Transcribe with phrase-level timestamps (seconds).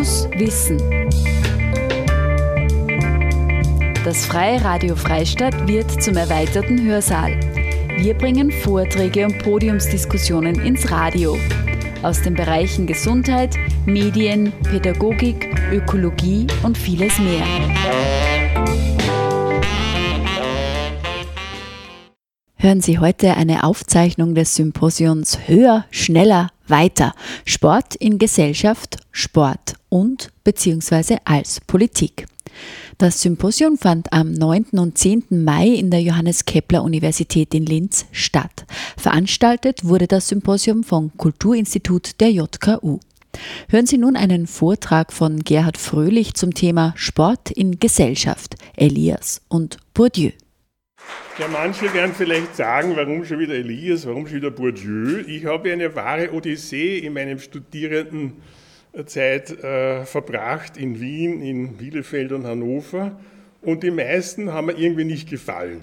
[0.00, 0.78] Fokus Wissen.
[4.02, 7.38] Das Freie Radio Freistadt wird zum erweiterten Hörsaal.
[7.98, 11.36] Wir bringen Vorträge und Podiumsdiskussionen ins Radio.
[12.02, 17.44] Aus den Bereichen Gesundheit, Medien, Pädagogik, Ökologie und vieles mehr.
[22.56, 27.12] Hören Sie heute eine Aufzeichnung des Symposions Höher, Schneller, Weiter.
[27.44, 31.18] Sport in Gesellschaft, Sport und bzw.
[31.24, 32.26] als Politik.
[32.98, 34.66] Das Symposium fand am 9.
[34.72, 35.24] und 10.
[35.30, 38.66] Mai in der Johannes Kepler Universität in Linz statt.
[38.96, 43.00] Veranstaltet wurde das Symposium vom Kulturinstitut der JKU.
[43.68, 49.78] Hören Sie nun einen Vortrag von Gerhard Fröhlich zum Thema Sport in Gesellschaft, Elias und
[49.94, 50.32] Bourdieu.
[51.38, 55.22] Ja, manche werden vielleicht sagen, warum schon wieder Elias, warum schon wieder Bourdieu.
[55.26, 57.38] Ich habe eine wahre Odyssee in meinem
[58.90, 63.18] Studierendenzeit äh, verbracht in Wien, in Bielefeld und Hannover.
[63.62, 65.82] Und die meisten haben mir irgendwie nicht gefallen.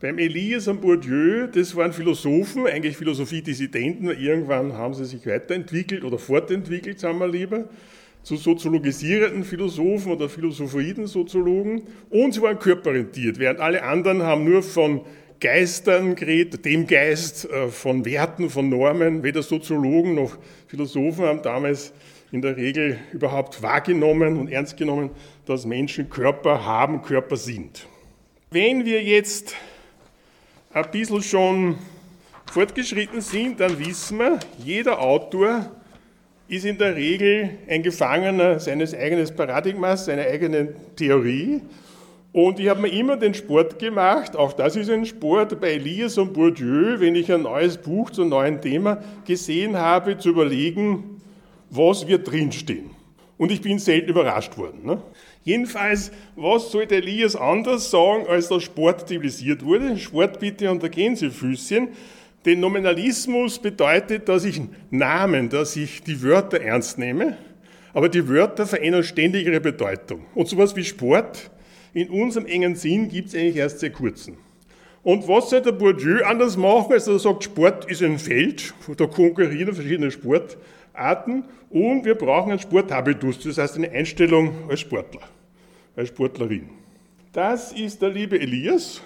[0.00, 6.18] Beim Elias und Bourdieu, das waren Philosophen, eigentlich Philosophiedissidenten, irgendwann haben sie sich weiterentwickelt oder
[6.18, 7.68] fortentwickelt, sagen wir lieber
[8.22, 14.62] zu soziologisierenden Philosophen oder philosophoiden Soziologen und sie waren körperorientiert, während alle anderen haben nur
[14.62, 15.00] von
[15.40, 19.22] Geistern geredet, dem Geist, äh, von Werten, von Normen.
[19.22, 20.36] Weder Soziologen noch
[20.66, 21.92] Philosophen haben damals
[22.32, 25.10] in der Regel überhaupt wahrgenommen und ernst genommen,
[25.46, 27.86] dass Menschen Körper haben, Körper sind.
[28.50, 29.54] Wenn wir jetzt
[30.72, 31.78] ein bisschen schon
[32.52, 35.70] fortgeschritten sind, dann wissen wir, jeder Autor
[36.48, 41.60] ist in der Regel ein Gefangener seines eigenen Paradigmas, seiner eigenen Theorie.
[42.32, 46.18] Und ich habe mir immer den Sport gemacht, auch das ist ein Sport, bei Elias
[46.18, 51.22] und Bourdieu, wenn ich ein neues Buch zu einem neuen Thema gesehen habe, zu überlegen,
[51.70, 52.90] was wird drinstehen.
[53.38, 54.84] Und ich bin selten überrascht worden.
[54.84, 55.00] Ne?
[55.44, 59.96] Jedenfalls, was sollte Elias anders sagen, als der Sport zivilisiert wurde?
[59.96, 61.88] Sport bitte unter Gänsefüßchen.
[62.44, 64.60] Denn Nominalismus bedeutet, dass ich
[64.90, 67.36] Namen, dass ich die Wörter ernst nehme,
[67.94, 70.26] aber die Wörter verändern ständig ihre Bedeutung.
[70.34, 71.50] Und sowas wie Sport
[71.94, 74.36] in unserem engen Sinn gibt es eigentlich erst seit kurzem.
[75.02, 79.06] Und was soll der Bourdieu anders machen, als er sagt, Sport ist ein Feld, da
[79.06, 85.22] konkurrieren verschiedene Sportarten und wir brauchen einen Sporthabitus, das heißt eine Einstellung als Sportler,
[85.96, 86.68] als Sportlerin.
[87.32, 89.00] Das ist der liebe Elias,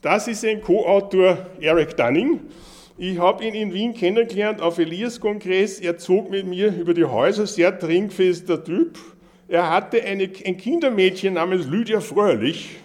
[0.00, 2.40] das ist ein Co-Autor Eric Dunning.
[2.98, 5.80] Ich habe ihn in Wien kennengelernt auf Elias-Kongress.
[5.80, 8.98] Er zog mit mir über die Häuser, sehr trinkfester Typ.
[9.48, 12.78] Er hatte eine, ein Kindermädchen namens Lydia Fröhlich.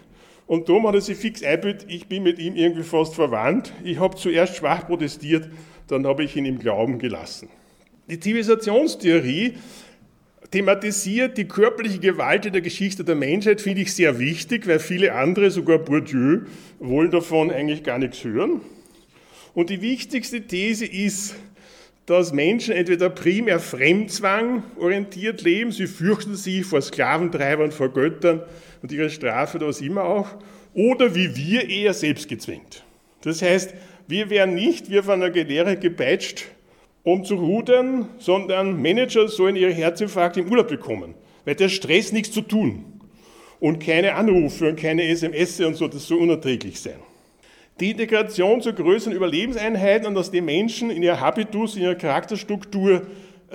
[0.45, 3.71] Und darum hat er sich fix eingebildet, ich bin mit ihm irgendwie fast verwandt.
[3.83, 5.49] Ich habe zuerst schwach protestiert,
[5.87, 7.47] dann habe ich ihn im Glauben gelassen.
[8.09, 9.55] Die Zivilisationstheorie
[10.51, 15.13] thematisiert die körperliche Gewalt in der Geschichte der Menschheit, finde ich sehr wichtig, weil viele
[15.13, 16.41] andere, sogar Bourdieu,
[16.79, 18.59] wollen davon eigentlich gar nichts hören.
[19.53, 21.35] Und die wichtigste These ist,
[22.05, 28.41] dass Menschen entweder primär Fremdzwang orientiert leben, sie fürchten sich vor Sklaventreibern, vor Göttern
[28.81, 30.27] und ihre Strafe, da was immer auch,
[30.73, 32.83] oder wie wir eher selbstgezwängt.
[33.21, 33.73] Das heißt,
[34.07, 36.45] wir werden nicht wie von einer Gelehre gepeitscht,
[37.03, 42.31] um zu rudern, sondern Manager sollen ihre Herzinfarkte im Urlaub bekommen, weil der Stress nichts
[42.31, 42.85] zu tun
[43.59, 46.99] und keine Anrufe und keine SMS und so, das soll unerträglich sein.
[47.81, 53.01] Die Integration zu größeren Überlebenseinheiten und dass die Menschen in ihrer Habitus, in ihrer Charakterstruktur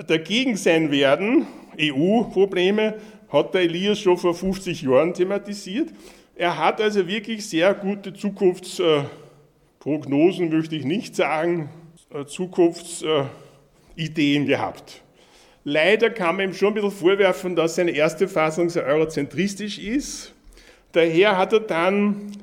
[0.05, 1.47] dagegen sein werden,
[1.79, 2.95] EU-Probleme,
[3.29, 5.93] hat der Elias schon vor 50 Jahren thematisiert.
[6.35, 11.69] Er hat also wirklich sehr gute Zukunftsprognosen, möchte ich nicht sagen,
[12.13, 15.03] äh, Zukunftsideen gehabt.
[15.63, 20.33] Leider kann man ihm schon ein bisschen vorwerfen, dass seine erste Fassung sehr eurozentristisch ist.
[20.91, 22.33] Daher hat er dann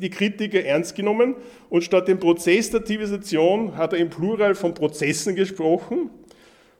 [0.00, 1.36] die Kritiker ernst genommen
[1.70, 6.10] und statt dem Prozess der Zivilisation hat er im Plural von Prozessen gesprochen.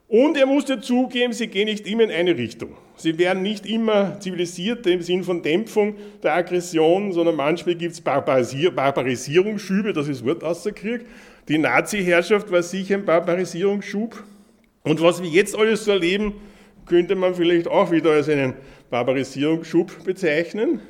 [0.08, 2.70] Und er musste zugeben, sie gehen nicht immer in eine Richtung.
[2.96, 8.00] Sie werden nicht immer zivilisiert im Sinn von Dämpfung der Aggression, sondern manchmal gibt es
[8.00, 11.02] Barbarisierungsschübe, das ist Wort aus der Krieg.
[11.48, 14.24] Die Nazi-Herrschaft war sicher ein Barbarisierungsschub.
[14.82, 16.32] Und was wir jetzt alles so erleben,
[16.86, 18.54] könnte man vielleicht auch wieder als einen
[18.90, 20.80] Barbarisierungsschub bezeichnen.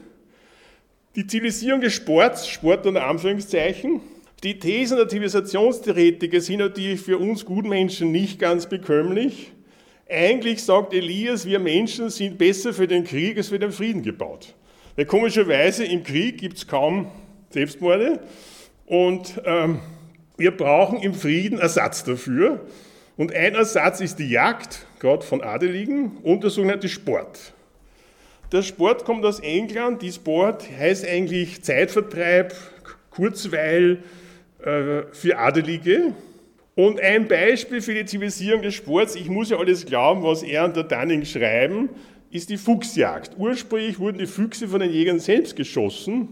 [1.19, 4.01] Die Zivilisierung des Sports, Sport unter Anführungszeichen,
[4.45, 9.51] die Thesen der Zivilisationstheoretiker sind natürlich für uns Gutmenschen nicht ganz bekömmlich.
[10.09, 14.55] Eigentlich sagt Elias, wir Menschen sind besser für den Krieg als für den Frieden gebaut.
[14.95, 17.11] Weil komischerweise im Krieg gibt es kaum
[17.51, 18.21] Selbstmorde
[18.87, 19.81] und ähm,
[20.37, 22.65] wir brauchen im Frieden Ersatz dafür.
[23.17, 27.55] Und ein Ersatz ist die Jagd, gerade von Adeligen, und der sogenannte Sport.
[28.51, 30.01] Der Sport kommt aus England.
[30.01, 32.55] Die Sport heißt eigentlich Zeitvertreib,
[33.11, 33.99] Kurzweil
[34.65, 36.15] äh, für Adelige.
[36.75, 40.65] Und ein Beispiel für die Zivilisierung des Sports, ich muss ja alles glauben, was er
[40.65, 41.91] und der Dunning schreiben,
[42.31, 43.33] ist die Fuchsjagd.
[43.37, 46.29] Ursprünglich wurden die Füchse von den Jägern selbst geschossen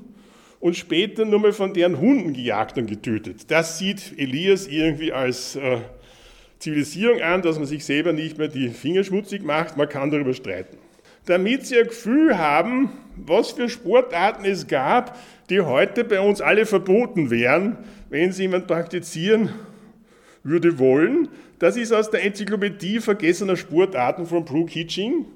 [0.59, 3.51] und später nur mal von deren Hunden gejagt und getötet.
[3.51, 5.79] Das sieht Elias irgendwie als äh,
[6.61, 9.77] Zivilisierung an, dass man sich selber nicht mehr die Finger schmutzig macht.
[9.77, 10.79] Man kann darüber streiten.
[11.27, 15.19] Damit sie ein Gefühl haben, was für Sportarten es gab,
[15.51, 17.79] die heute bei uns alle verboten wären,
[18.09, 19.51] wenn sie jemand praktizieren
[20.43, 21.29] würde wollen.
[21.59, 25.27] Das ist aus der Enzyklopädie vergessener Sportarten von Brooke Hitching.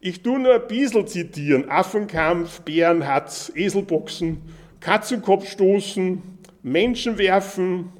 [0.00, 1.68] Ich tue nur ein bisschen zitieren.
[1.68, 4.42] Affenkampf, Bärenhatz, Eselboxen,
[4.80, 6.22] Katzenkopfstoßen,
[6.62, 7.90] Menschenwerfen,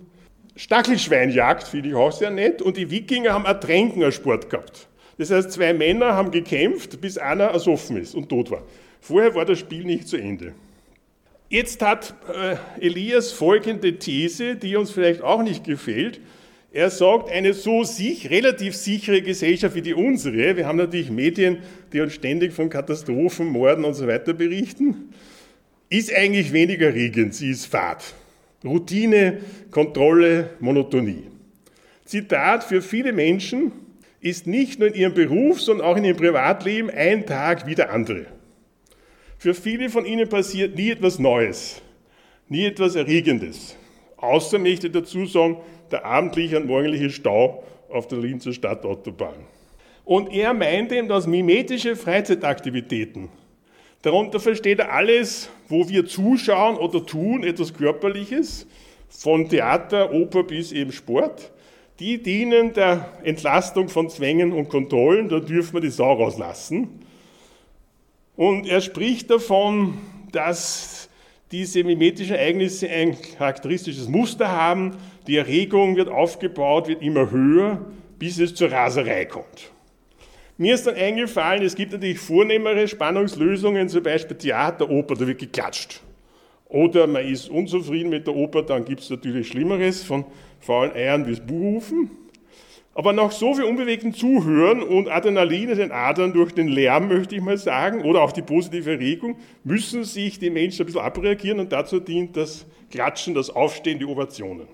[0.57, 2.61] Stachelschweinjagd finde ich auch sehr nett.
[2.61, 4.90] Und die Wikinger haben Ertränken als Sport gehabt.
[5.21, 8.63] Das heißt, zwei Männer haben gekämpft, bis einer ersoffen ist und tot war.
[9.03, 10.55] Vorher war das Spiel nicht zu Ende.
[11.51, 16.23] Jetzt hat äh, Elias folgende These, die uns vielleicht auch nicht gefällt.
[16.73, 21.59] Er sagt, eine so sich, relativ sichere Gesellschaft wie die unsere, wir haben natürlich Medien,
[21.93, 25.13] die uns ständig von Katastrophen, Morden und so weiter berichten,
[25.91, 28.15] ist eigentlich weniger erregend, sie ist Fahrt.
[28.65, 29.41] Routine,
[29.71, 31.25] Kontrolle, Monotonie.
[32.07, 33.73] Zitat, für viele Menschen
[34.21, 37.93] ist nicht nur in ihrem Beruf, sondern auch in ihrem Privatleben ein Tag wie der
[37.93, 38.27] andere.
[39.39, 41.81] Für viele von ihnen passiert nie etwas Neues,
[42.49, 43.77] nie etwas Erregendes.
[44.19, 45.57] Außer, möchte ich dazu sagen,
[45.91, 49.47] der abendliche und morgendliche Stau auf der Linzer Stadtautobahn.
[50.05, 53.31] Und er meint eben, dass mimetische Freizeitaktivitäten,
[54.03, 58.67] darunter versteht er alles, wo wir zuschauen oder tun, etwas Körperliches,
[59.09, 61.51] von Theater, Oper bis eben Sport,
[62.01, 66.89] die dienen der Entlastung von Zwängen und Kontrollen, da dürfen wir die Sau rauslassen.
[68.37, 69.99] Und er spricht davon,
[70.33, 71.11] dass
[71.53, 74.97] diese mimetischen Ereignisse ein charakteristisches Muster haben.
[75.27, 77.85] Die Erregung wird aufgebaut, wird immer höher,
[78.19, 79.71] bis es zur Raserei kommt.
[80.57, 85.39] Mir ist dann eingefallen, es gibt natürlich vornehmere Spannungslösungen, zum Beispiel Theater, Oper, da wird
[85.39, 86.01] geklatscht.
[86.69, 90.25] Oder man ist unzufrieden mit der Oper, dann gibt es natürlich Schlimmeres, von
[90.61, 92.11] faulen Eiern bis Buhrufen.
[92.95, 97.37] Aber nach so viel unbewegten Zuhören und Adrenalin in den Adern durch den Lärm, möchte
[97.37, 101.61] ich mal sagen, oder auch die positive Erregung, müssen sich die Menschen ein bisschen abreagieren
[101.61, 104.67] und dazu dient das Klatschen, das Aufstehen, die Ovationen.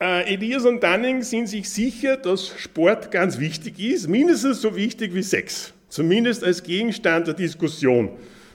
[0.00, 5.12] Äh, Elias und Dunning sind sich sicher, dass Sport ganz wichtig ist, mindestens so wichtig
[5.14, 8.10] wie Sex, zumindest als Gegenstand der Diskussion.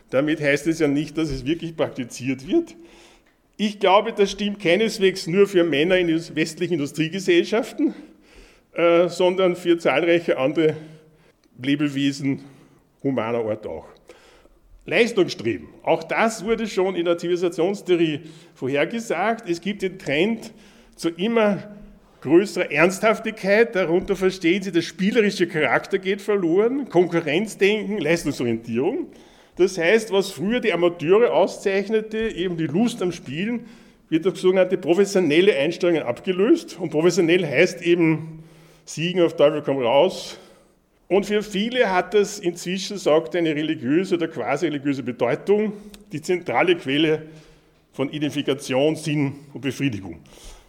[0.10, 2.76] Damit heißt es ja nicht, dass es wirklich praktiziert wird.
[3.56, 7.94] Ich glaube, das stimmt keineswegs nur für Männer in westlichen Industriegesellschaften,
[8.74, 10.76] äh, sondern für zahlreiche andere
[11.62, 12.44] Lebewesen
[13.04, 13.86] humaner Art auch.
[14.86, 15.68] Leistungsstreben.
[15.84, 18.22] Auch das wurde schon in der Zivilisationstheorie
[18.56, 19.48] vorhergesagt.
[19.48, 20.52] Es gibt den Trend
[20.96, 21.76] zu immer
[22.22, 23.76] größerer Ernsthaftigkeit.
[23.76, 29.08] Darunter verstehen Sie, der spielerische Charakter geht verloren, Konkurrenzdenken, Leistungsorientierung.
[29.56, 33.66] Das heißt, was früher die Amateure auszeichnete, eben die Lust am Spielen,
[34.10, 36.78] wird durch sogenannte professionelle Einstellungen abgelöst.
[36.80, 38.44] Und professionell heißt eben
[38.86, 40.38] Siegen auf Teufel komm raus.
[41.08, 45.74] Und für viele hat das inzwischen, sagt eine religiöse oder quasi religiöse Bedeutung,
[46.12, 47.24] die zentrale Quelle
[47.92, 50.20] von Identifikation, Sinn und Befriedigung.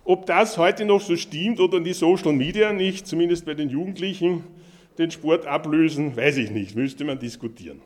[0.05, 4.45] Ob das heute noch so stimmt oder die Social Media nicht, zumindest bei den Jugendlichen,
[4.99, 7.81] den Sport ablösen, weiß ich nicht, müsste man diskutieren.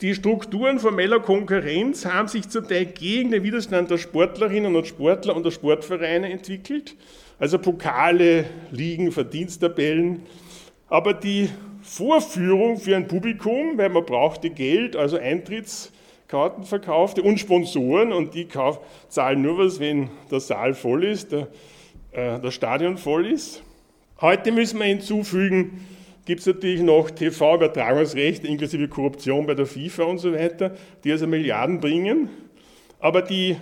[0.00, 5.36] Die Strukturen formeller Konkurrenz haben sich zum Teil gegen den Widerstand der Sportlerinnen und Sportler
[5.36, 6.96] und der Sportvereine entwickelt
[7.38, 10.22] also Pokale, Ligen, Verdiensttabellen.
[10.88, 11.50] Aber die
[11.82, 18.48] Vorführung für ein Publikum, weil man brauchte Geld, also Eintrittskarten verkaufte und Sponsoren und die
[19.08, 21.48] zahlen nur was, wenn der Saal voll ist, der,
[22.12, 23.62] äh, das Stadion voll ist.
[24.20, 25.86] Heute müssen wir hinzufügen,
[26.24, 31.26] gibt es natürlich noch TV-Übertragungsrechte inklusive Korruption bei der FIFA und so weiter, die also
[31.26, 32.28] Milliarden bringen.
[32.98, 33.56] Aber die,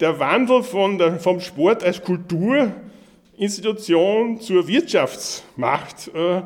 [0.00, 2.72] der Wandel von der, vom Sport als Kultur
[3.38, 6.42] Institution zur Wirtschaftsmacht äh,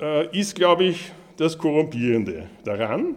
[0.00, 3.16] äh, ist, glaube ich, das Korrumpierende daran.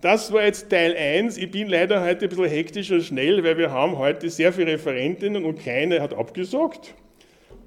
[0.00, 1.36] Das war jetzt Teil 1.
[1.36, 4.72] Ich bin leider heute ein bisschen hektisch und schnell, weil wir haben heute sehr viele
[4.72, 6.94] Referentinnen und keine hat abgesagt.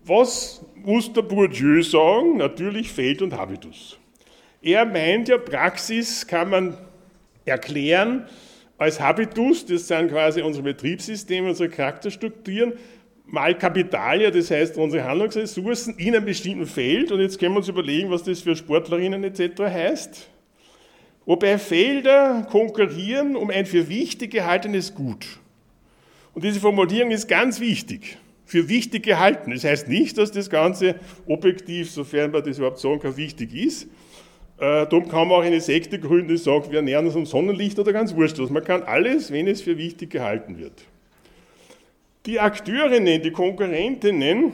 [0.07, 2.37] Was muss der Bourdieu sagen?
[2.37, 3.97] Natürlich Feld und Habitus.
[4.61, 6.77] Er meint ja, Praxis kann man
[7.43, 8.27] erklären
[8.77, 12.73] als Habitus, das sind quasi unsere Betriebssysteme, unsere Charakterstrukturen,
[13.25, 17.11] mal Kapitalia, das heißt unsere Handlungsressourcen in einem bestimmten Feld.
[17.11, 19.61] Und jetzt können wir uns überlegen, was das für Sportlerinnen etc.
[19.61, 20.29] heißt.
[21.25, 25.25] Wobei Felder konkurrieren um ein für wichtig gehaltenes Gut.
[26.35, 28.17] Und diese Formulierung ist ganz wichtig.
[28.45, 29.51] Für wichtig gehalten.
[29.51, 30.95] Das heißt nicht, dass das Ganze
[31.27, 33.87] objektiv, sofern man das überhaupt sagen kann, wichtig ist.
[34.57, 37.77] Äh, darum kann man auch eine Sekte gründen, die sagt, wir ernähren uns um Sonnenlicht
[37.79, 38.39] oder ganz wurscht.
[38.39, 40.73] Also man kann alles, wenn es für wichtig gehalten wird.
[42.25, 44.53] Die Akteurinnen, die Konkurrentinnen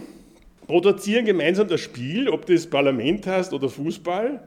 [0.66, 4.42] produzieren gemeinsam das Spiel, ob das Parlament heißt oder Fußball.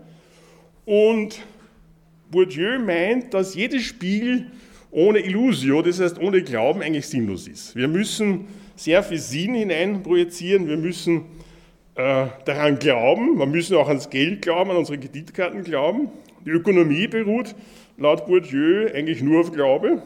[0.84, 1.40] Und
[2.30, 4.46] Bourdieu meint, dass jedes Spiel
[4.90, 7.76] ohne Illusio, das heißt ohne Glauben, eigentlich sinnlos ist.
[7.76, 8.46] Wir müssen
[8.76, 11.22] sehr viel Sinn hineinprojizieren, wir müssen
[11.94, 16.08] äh, daran glauben, wir müssen auch ans Geld glauben, an unsere Kreditkarten glauben.
[16.44, 17.54] Die Ökonomie beruht
[17.96, 20.02] laut Bourdieu eigentlich nur auf Glaube.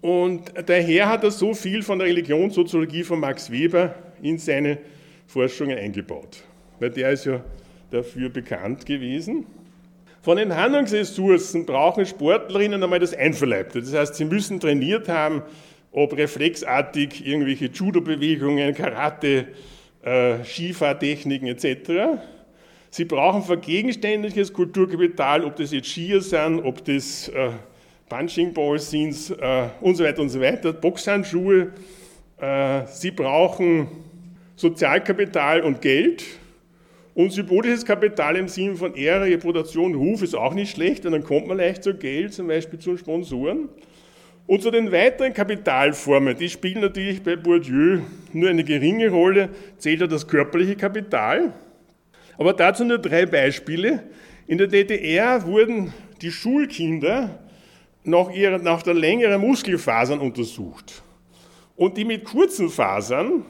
[0.00, 4.78] Und daher hat er so viel von der Religionssoziologie von Max Weber in seine
[5.26, 6.44] Forschungen eingebaut.
[6.78, 7.42] Weil der ist ja
[7.90, 9.46] dafür bekannt gewesen.
[10.22, 13.80] Von den Handlungsressourcen brauchen Sportlerinnen einmal das Einverleibte.
[13.80, 15.42] Das heißt, sie müssen trainiert haben,
[15.92, 19.48] ob reflexartig irgendwelche Judo-Bewegungen, Karate,
[20.02, 22.20] äh, Skifahrtechniken etc.
[22.90, 27.50] Sie brauchen vergegenständliches Kulturkapital, ob das jetzt Skier sind, ob das äh,
[28.08, 31.72] Punching Balls sind äh, und so weiter und so weiter, Boxhandschuhe.
[32.38, 33.88] Äh, sie brauchen
[34.56, 36.24] Sozialkapital und Geld.
[37.14, 41.24] Und symbolisches Kapital im Sinne von Ehre, Reputation, Ruf ist auch nicht schlecht, denn dann
[41.24, 43.68] kommt man leicht zu Geld, zum Beispiel zu Sponsoren.
[44.48, 48.00] Und zu den weiteren Kapitalformen, die spielen natürlich bei Bourdieu
[48.32, 51.52] nur eine geringe Rolle, zählt ja das körperliche Kapital.
[52.38, 54.04] Aber dazu nur drei Beispiele.
[54.46, 57.38] In der DDR wurden die Schulkinder
[58.04, 61.02] nach, ihrer, nach der längeren Muskelfasern untersucht.
[61.76, 63.44] Und die mit kurzen Fasern,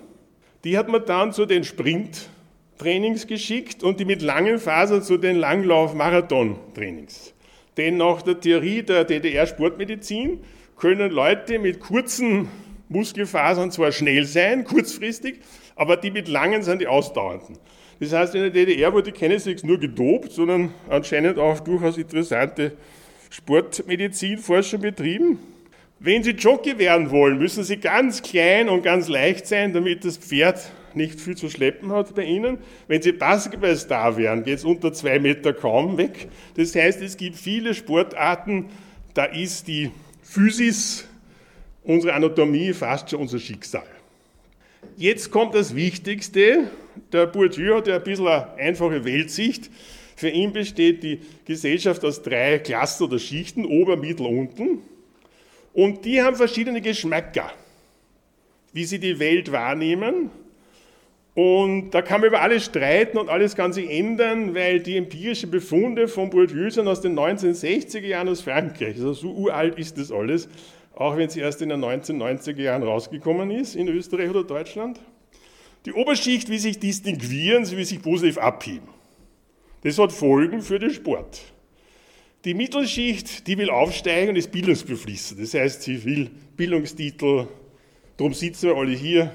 [0.64, 5.36] die hat man dann zu den Sprinttrainings geschickt und die mit langen Fasern zu den
[5.36, 7.34] Langlauf-Marathon-Trainings.
[7.76, 10.40] Denn nach der Theorie der DDR-Sportmedizin
[10.78, 12.48] können Leute mit kurzen
[12.88, 15.40] Muskelfasern zwar schnell sein, kurzfristig,
[15.76, 17.58] aber die mit langen sind die ausdauernden.
[18.00, 22.72] Das heißt, in der DDR wurde keineswegs nur gedopt, sondern anscheinend auch durchaus interessante
[23.30, 25.38] Sportmedizinforschung betrieben.
[25.98, 30.16] Wenn Sie Jockey werden wollen, müssen Sie ganz klein und ganz leicht sein, damit das
[30.16, 32.58] Pferd nicht viel zu schleppen hat bei Ihnen.
[32.86, 36.28] Wenn Sie Basketballstar werden, geht es unter zwei Meter kaum weg.
[36.54, 38.66] Das heißt, es gibt viele Sportarten,
[39.14, 39.90] da ist die
[40.30, 41.06] Physis,
[41.84, 43.86] unsere Anatomie fast schon unser Schicksal.
[44.98, 46.70] Jetzt kommt das Wichtigste.
[47.12, 49.70] Der Bourdieu hat ja ein bisschen eine einfache Weltsicht.
[50.16, 54.82] Für ihn besteht die Gesellschaft aus drei Klassen oder Schichten, Ober-, Mittel-, Unten.
[55.72, 57.50] Und die haben verschiedene Geschmäcker,
[58.74, 60.30] wie sie die Welt wahrnehmen.
[61.38, 66.08] Und da kann man über alles streiten und alles sich ändern, weil die empirischen Befunde
[66.08, 68.96] von Bourdieu aus den 1960er Jahren aus Frankreich.
[68.96, 70.48] Also so uralt ist das alles,
[70.96, 74.98] auch wenn sie erst in den 1990er Jahren rausgekommen ist, in Österreich oder Deutschland.
[75.86, 78.88] Die Oberschicht will sich distinguieren, sie will sich positiv abheben.
[79.84, 81.40] Das hat Folgen für den Sport.
[82.46, 85.38] Die Mittelschicht, die will aufsteigen und ist bildungsbeflissen.
[85.40, 87.46] Das heißt, sie will Bildungstitel,
[88.16, 89.30] darum sitzen wir alle hier.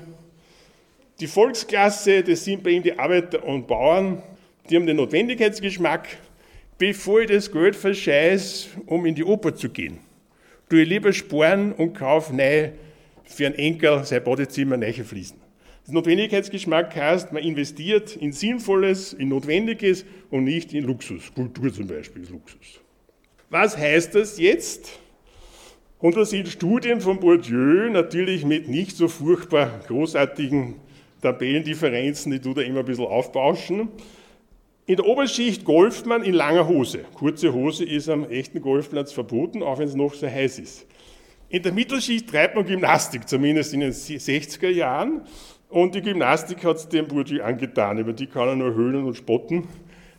[1.20, 4.24] Die Volksklasse, das sind bei ihm die Arbeiter und Bauern,
[4.70, 6.08] die haben den Notwendigkeitsgeschmack.
[6.80, 10.00] Bevor ich das Geld verscheiß, um in die Oper zu gehen,
[10.70, 12.72] tue ich lieber sparen und kaufe neu
[13.26, 15.38] für einen Enkel sein Badezimmer neue Fliesen.
[15.86, 21.32] Das Notwendigkeitsgeschmack heißt, man investiert in Sinnvolles, in Notwendiges und nicht in Luxus.
[21.34, 22.82] Kultur zum Beispiel ist Luxus.
[23.50, 25.00] Was heißt das jetzt?
[26.00, 30.76] Und da sind Studien von Bourdieu natürlich mit nicht so furchtbar großartigen
[31.24, 33.90] Tabellendifferenzen, die tut er immer ein bisschen aufbauschen.
[34.86, 37.06] In der Oberschicht golft man in langer Hose.
[37.14, 40.86] Kurze Hose ist am echten Golfplatz verboten, auch wenn es noch so heiß ist.
[41.48, 45.22] In der Mittelschicht treibt man Gymnastik, zumindest in den 60er Jahren.
[45.70, 49.16] Und die Gymnastik hat es dem Bourdieu angetan, über die kann er nur höhnen und
[49.16, 49.68] spotten.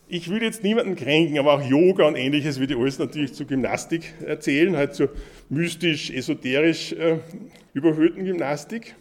[0.09, 3.47] Ich will jetzt niemanden kränken, aber auch Yoga und ähnliches würde ich alles natürlich zu
[3.47, 5.11] Gymnastik erzählen, halt zur
[5.49, 7.19] mystisch, esoterisch äh,
[7.73, 8.97] überhöhten Gymnastik.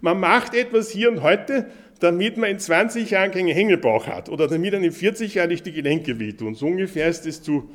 [0.00, 4.46] Man macht etwas hier und heute, damit man in 20 Jahren keinen Hängebauch hat oder
[4.46, 6.54] damit dann in 40 Jahren nicht die Gelenke wehtun.
[6.54, 7.70] So ungefähr ist es zu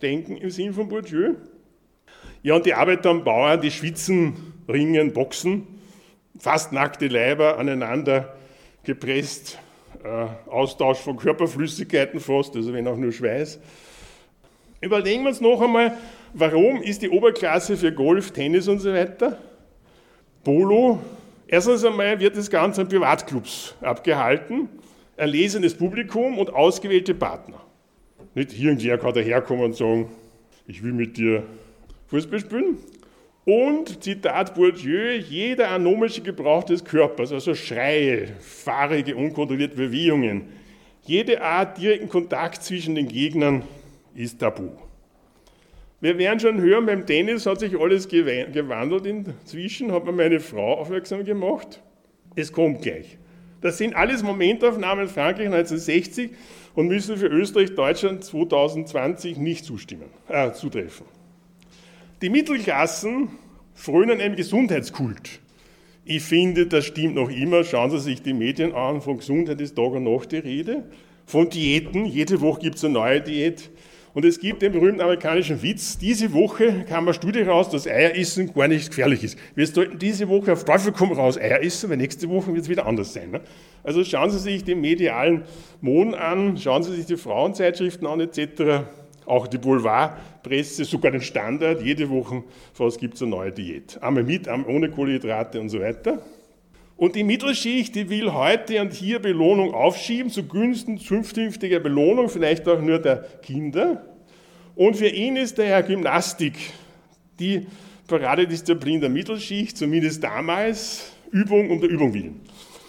[0.00, 1.34] denken im Sinn von Bourdieu.
[2.42, 4.34] Ja, und die Arbeiter und Bauern, die schwitzen,
[4.68, 5.66] ringen, boxen
[6.38, 8.34] fast nackte Leiber aneinander
[8.82, 9.58] gepresst,
[10.02, 13.58] äh, Austausch von Körperflüssigkeiten fast, also wenn auch nur Schweiß.
[14.80, 15.96] Überlegen wir uns noch einmal,
[16.34, 19.38] warum ist die Oberklasse für Golf, Tennis und so weiter?
[20.42, 20.98] Polo
[21.46, 24.68] Erstens einmal wird das Ganze in Privatclubs abgehalten,
[25.16, 27.60] erlesenes Publikum und ausgewählte Partner.
[28.34, 30.10] Nicht irgendwer kann daherkommen und sagen,
[30.66, 31.44] ich will mit dir
[32.08, 32.78] Fußball spielen.
[33.44, 40.48] Und, Zitat Bourdieu, jeder anomische Gebrauch des Körpers, also Schreie, fahrige, unkontrollierte Bewegungen,
[41.02, 43.62] jede Art direkten Kontakt zwischen den Gegnern
[44.14, 44.70] ist tabu.
[46.04, 50.74] Wir werden schon hören, beim Tennis hat sich alles gewandelt inzwischen, hat mir meine Frau
[50.74, 51.82] aufmerksam gemacht.
[52.36, 53.16] Es kommt gleich.
[53.62, 56.32] Das sind alles Momentaufnahmen Frankreich 1960
[56.74, 61.06] und müssen für Österreich, Deutschland 2020 nicht zustimmen, äh, zutreffen.
[62.20, 63.30] Die Mittelklassen
[63.72, 65.40] frönen einem Gesundheitskult.
[66.04, 67.64] Ich finde, das stimmt noch immer.
[67.64, 69.00] Schauen Sie sich die Medien an.
[69.00, 70.84] Von Gesundheit ist Tag und Nacht die Rede.
[71.24, 72.04] Von Diäten.
[72.04, 73.70] Jede Woche gibt es eine neue Diät.
[74.14, 78.54] Und es gibt den berühmten amerikanischen Witz, diese Woche kam eine Studie raus, dass Eieressen
[78.54, 79.36] gar nicht gefährlich ist.
[79.56, 82.68] Wir sollten diese Woche auf Teufel komm raus Eier essen, weil nächste Woche wird es
[82.68, 83.32] wieder anders sein.
[83.32, 83.40] Ne?
[83.82, 85.42] Also schauen Sie sich den medialen
[85.80, 88.84] Mohn an, schauen Sie sich die Frauenzeitschriften an etc.,
[89.26, 94.00] auch die Boulevardpresse, sogar den Standard, jede Woche fast gibt es eine neue Diät.
[94.00, 96.22] Einmal mit, einmal ohne Kohlenhydrate und so weiter.
[96.96, 102.80] Und die Mittelschicht, die will heute und hier Belohnung aufschieben, zugunsten zukünftiger Belohnung, vielleicht auch
[102.80, 104.04] nur der Kinder.
[104.76, 106.54] Und für ihn ist daher Gymnastik
[107.40, 107.66] die
[108.06, 112.40] Paradedisziplin der Mittelschicht, zumindest damals, Übung um der Übung willen.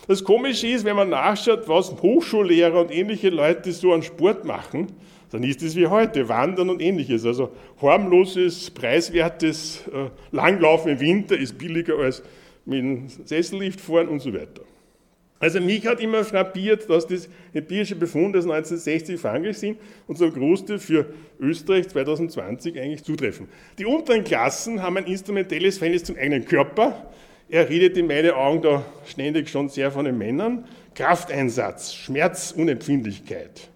[0.08, 4.88] Das Komische ist, wenn man nachschaut, was Hochschullehrer und ähnliche Leute so an Sport machen,
[5.32, 7.26] dann ist es wie heute, Wandern und ähnliches.
[7.26, 7.50] Also
[7.82, 12.22] harmloses, preiswertes äh, Langlaufen im Winter ist billiger als
[12.66, 14.64] mit dem Sessellift fahren und so weiter.
[15.40, 20.34] Also mich hat immer frappiert, dass das empirische Befunde aus 1960 Frankreich sind und zum
[20.34, 21.08] Großteil für
[21.40, 23.48] Österreich 2020 eigentlich zutreffen.
[23.78, 27.12] Die unteren Klassen haben ein instrumentelles Verhältnis zum eigenen Körper.
[27.50, 30.66] Er redet in meinen Augen da ständig schon sehr von den Männern.
[30.96, 33.70] Krafteinsatz, Schmerzunempfindlichkeit,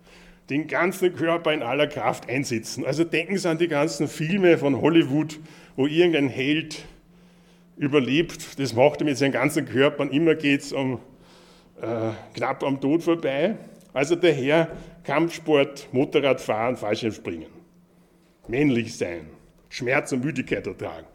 [0.50, 2.86] den ganzen Körper in aller Kraft einsetzen.
[2.86, 5.38] Also denken Sie an die ganzen Filme von Hollywood,
[5.76, 6.86] wo irgendein Held
[7.80, 8.60] überlebt.
[8.60, 11.00] Das macht er mit seinem ganzen Körper und immer geht es um,
[11.82, 13.56] äh, knapp am Tod vorbei.
[13.94, 14.68] Also daher
[15.04, 17.48] Kampfsport, Motorradfahren, Fallschirmspringen.
[18.48, 19.28] Männlich sein,
[19.70, 21.08] Schmerz und Müdigkeit ertragen.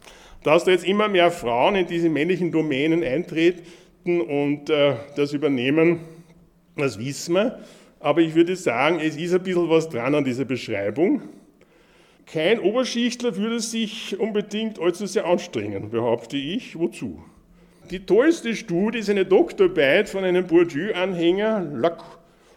[0.43, 5.99] Dass da jetzt immer mehr Frauen in diese männlichen Domänen eintreten und äh, das übernehmen,
[6.75, 7.59] das wissen wir.
[7.99, 11.21] Aber ich würde sagen, es ist ein bisschen was dran an dieser Beschreibung.
[12.25, 16.77] Kein Oberschichtler würde sich unbedingt allzu sehr anstrengen, behaupte ich.
[16.77, 17.23] Wozu?
[17.91, 22.03] Die tollste Studie ist eine Doktorarbeit von einem Bourdieu-Anhänger, Lac,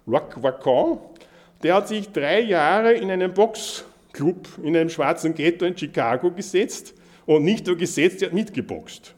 [0.06, 0.98] Lac Vacan.
[1.62, 6.94] Der hat sich drei Jahre in einem Boxclub in einem schwarzen Ghetto in Chicago gesetzt
[7.26, 9.14] und nicht nur gesetzt, er hat mitgeboxt.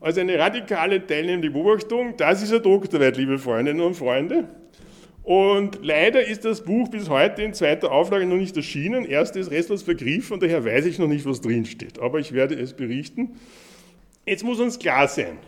[0.00, 4.48] Also eine radikale teilnehmende Beobachtung, das ist eine Doktorarbeit, liebe Freundinnen und Freunde.
[5.22, 9.04] Und leider ist das Buch bis heute in zweiter Auflage noch nicht erschienen.
[9.04, 11.98] Erst ist restlos vergriffen und daher weiß ich noch nicht, was drinsteht.
[11.98, 13.38] Aber ich werde es berichten.
[14.24, 15.38] Jetzt muss uns klar sein,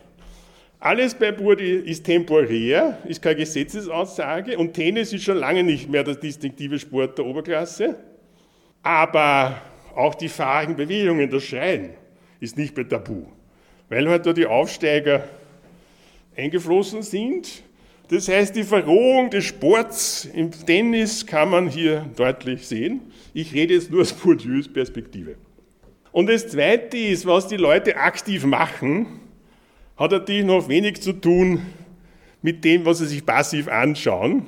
[0.79, 6.03] alles bei Burdi ist temporär, ist keine Gesetzesaussage und Tennis ist schon lange nicht mehr
[6.03, 7.95] der distinktive Sport der Oberklasse.
[8.81, 9.61] Aber
[9.95, 11.91] auch die fahrigen Bewegungen, das Schreien,
[12.41, 13.27] ist nicht mehr tabu,
[13.87, 15.23] weil halt da die Aufsteiger
[16.35, 17.63] eingeflossen sind
[18.13, 23.01] das heißt, die Verrohung des Sports im Tennis kann man hier deutlich sehen.
[23.33, 25.35] Ich rede jetzt nur aus Bourdieus Perspektive.
[26.11, 29.07] Und das Zweite ist, was die Leute aktiv machen,
[29.97, 31.63] hat natürlich noch wenig zu tun
[32.43, 34.45] mit dem, was sie sich passiv anschauen.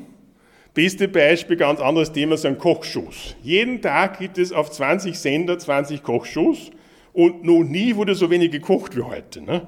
[0.75, 3.35] Beste Beispiel, ganz anderes Thema, sind Kochshows.
[3.41, 6.69] Jeden Tag gibt es auf 20 Sender 20 Kochshows
[7.13, 9.41] und noch nie wurde so wenig gekocht wie heute.
[9.41, 9.67] Ne?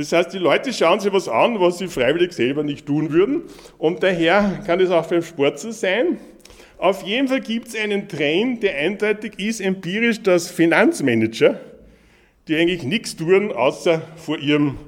[0.00, 3.42] Das heißt, die Leute schauen sich was an, was sie freiwillig selber nicht tun würden.
[3.76, 6.16] Und daher kann es auch beim Sport so sein.
[6.78, 11.60] Auf jeden Fall gibt es einen Trend, der eindeutig ist, empirisch, dass Finanzmanager,
[12.48, 14.78] die eigentlich nichts tun, außer vor ihrem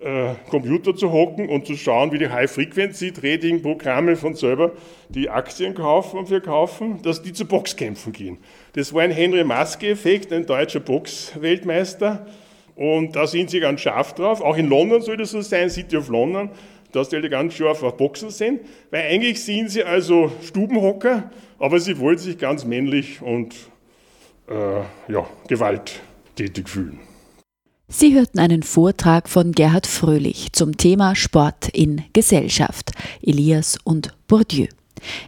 [0.00, 4.72] äh, Computer zu hocken und zu schauen, wie die High-Frequency-Trading-Programme von selber
[5.08, 8.36] die Aktien kaufen und verkaufen, dass die zu Boxkämpfen gehen.
[8.74, 12.26] Das war ein Henry Maske-Effekt, ein deutscher Boxweltmeister,
[12.76, 14.40] und da sind sie ganz scharf drauf.
[14.40, 16.50] Auch in London soll das so sein, City of London,
[16.92, 18.60] dass die ganz scharf auf Boxen sind.
[18.90, 23.54] Weil eigentlich sind sie also Stubenhocker, aber sie wollen sich ganz männlich und
[24.48, 26.98] äh, ja, gewalttätig fühlen.
[27.86, 32.90] Sie hörten einen Vortrag von Gerhard Fröhlich zum Thema Sport in Gesellschaft,
[33.22, 34.66] Elias und Bourdieu.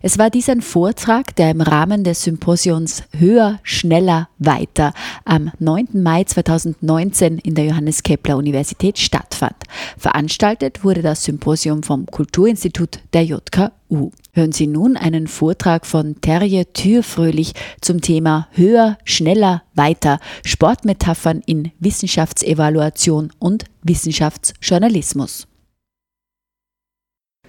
[0.03, 4.93] Es war dies ein Vortrag, der im Rahmen des Symposions Höher, Schneller, Weiter
[5.25, 5.89] am 9.
[5.95, 9.57] Mai 2019 in der Johannes Kepler Universität stattfand.
[9.99, 14.11] Veranstaltet wurde das Symposium vom Kulturinstitut der JKU.
[14.33, 21.73] Hören Sie nun einen Vortrag von Terje Türfröhlich zum Thema Höher, Schneller, Weiter, Sportmetaphern in
[21.79, 25.47] Wissenschaftsevaluation und Wissenschaftsjournalismus.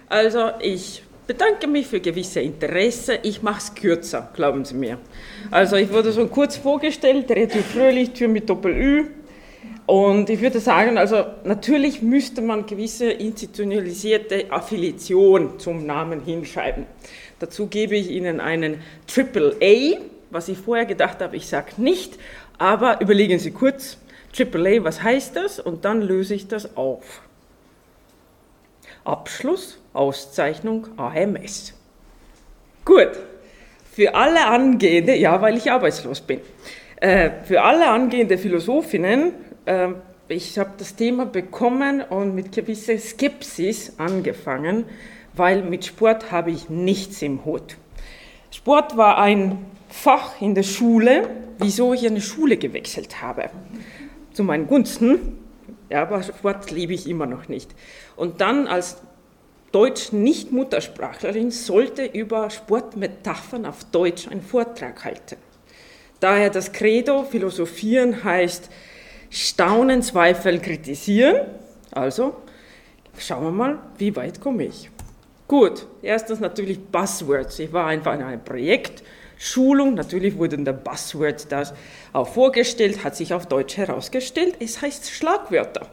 [0.08, 3.18] Also ich bedanke mich für gewisse Interesse.
[3.22, 4.98] Ich mache es kürzer, glauben Sie mir.
[5.50, 9.04] Also ich wurde so kurz vorgestellt, relativ fröhlich, Tür mit Doppel-Ü.
[9.84, 16.86] Und ich würde sagen, also natürlich müsste man gewisse institutionalisierte Affiliation zum Namen hinschreiben.
[17.38, 19.98] Dazu gebe ich Ihnen einen Triple A.
[20.30, 22.18] Was ich vorher gedacht habe, ich sage nicht,
[22.58, 23.98] aber überlegen Sie kurz,
[24.32, 25.60] Triple A, was heißt das?
[25.60, 27.22] Und dann löse ich das auf.
[29.08, 31.74] Abschluss, Auszeichnung, AMS.
[32.84, 33.10] Gut,
[33.90, 36.40] für alle angehende, ja, weil ich arbeitslos bin,
[37.00, 39.32] äh, für alle angehende Philosophinnen,
[39.64, 39.88] äh,
[40.28, 44.84] ich habe das Thema bekommen und mit gewisser Skepsis angefangen,
[45.34, 47.76] weil mit Sport habe ich nichts im Hut.
[48.50, 53.48] Sport war ein Fach in der Schule, wieso ich eine Schule gewechselt habe.
[54.32, 55.38] Zu meinen Gunsten,
[55.90, 57.74] ja, aber Sport liebe ich immer noch nicht.
[58.18, 58.96] Und dann als
[59.70, 65.36] Deutsch-Nicht-Muttersprachlerin sollte über Sportmetaphern auf Deutsch einen Vortrag halten.
[66.18, 68.70] Daher das Credo, Philosophieren heißt
[69.30, 71.46] Staunen, Zweifeln, Kritisieren.
[71.92, 72.34] Also
[73.16, 74.90] schauen wir mal, wie weit komme ich.
[75.46, 77.60] Gut, erstens natürlich Buzzwords.
[77.60, 79.04] Ich war einfach in einem Projekt,
[79.38, 81.72] Schulung, natürlich wurden da Buzzwords das
[82.12, 84.56] auch vorgestellt, hat sich auf Deutsch herausgestellt.
[84.58, 85.86] Es heißt Schlagwörter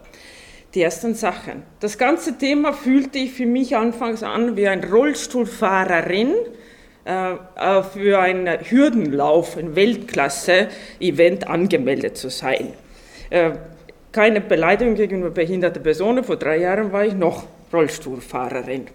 [0.75, 1.63] die ersten Sachen.
[1.79, 6.33] Das ganze Thema fühlte ich für mich anfangs an wie ein Rollstuhlfahrerin
[7.05, 12.73] äh, äh, für einen Hürdenlauf, ein Weltklasse-Event angemeldet zu sein.
[13.29, 13.51] Äh,
[14.11, 16.23] keine Beleidigung gegenüber behinderten Personen.
[16.23, 18.87] Vor drei Jahren war ich noch Rollstuhlfahrerin.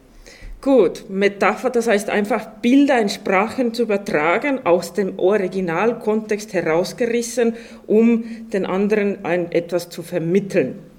[0.60, 7.54] Gut, Metapher, das heißt einfach Bilder in Sprachen zu übertragen, aus dem Originalkontext herausgerissen,
[7.86, 10.89] um den anderen ein, etwas zu vermitteln.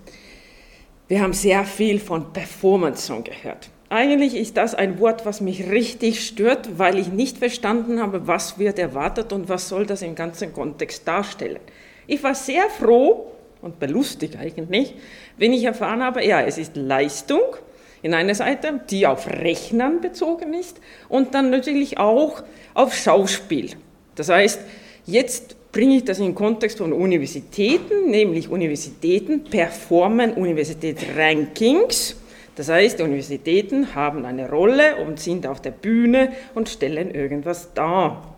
[1.12, 3.70] Wir haben sehr viel von Performance Song gehört.
[3.90, 8.58] Eigentlich ist das ein Wort, was mich richtig stört, weil ich nicht verstanden habe, was
[8.60, 11.60] wird erwartet und was soll das im ganzen Kontext darstellen.
[12.08, 13.30] Ich war sehr froh
[13.62, 14.94] und belustigt eigentlich,
[15.36, 17.58] wenn ich erfahren habe, ja, es ist Leistung
[18.02, 22.42] in einer Seite, die auf Rechnern bezogen ist und dann natürlich auch
[22.74, 23.72] auf Schauspiel.
[24.16, 24.62] Das heißt,
[25.06, 32.18] jetzt bringe ich das in den Kontext von Universitäten, nämlich Universitäten performen Universitätsrankings.
[32.56, 38.36] Das heißt, Universitäten haben eine Rolle und sind auf der Bühne und stellen irgendwas dar.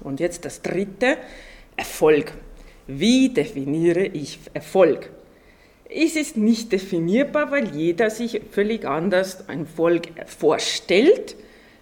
[0.00, 1.16] Und jetzt das dritte,
[1.76, 2.32] Erfolg.
[2.86, 5.10] Wie definiere ich Erfolg?
[5.88, 11.36] Es ist nicht definierbar, weil jeder sich völlig anders ein Erfolg vorstellt.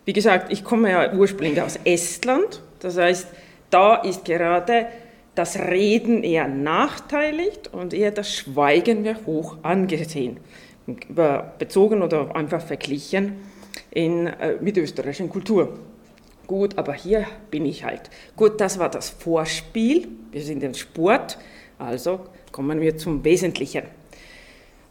[0.04, 3.26] Wie gesagt, ich komme ja ursprünglich aus Estland, das heißt,
[3.70, 4.86] da ist gerade
[5.34, 10.40] das Reden eher nachteilig und eher das Schweigen wird hoch angesehen,
[11.58, 13.34] bezogen oder einfach verglichen
[13.90, 15.78] in, äh, mit österreichischen Kultur.
[16.46, 18.08] Gut, aber hier bin ich halt.
[18.36, 20.08] Gut, das war das Vorspiel.
[20.30, 21.38] Wir sind im Sport,
[21.78, 22.20] also
[22.52, 23.82] kommen wir zum Wesentlichen.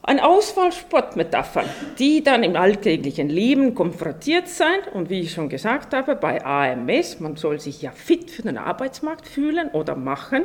[0.07, 1.65] Ein Auswahl Sportmetaphern,
[1.97, 7.19] die dann im alltäglichen Leben konfrontiert sein und wie ich schon gesagt habe, bei AMS,
[7.19, 10.43] man soll sich ja fit für den Arbeitsmarkt fühlen oder machen.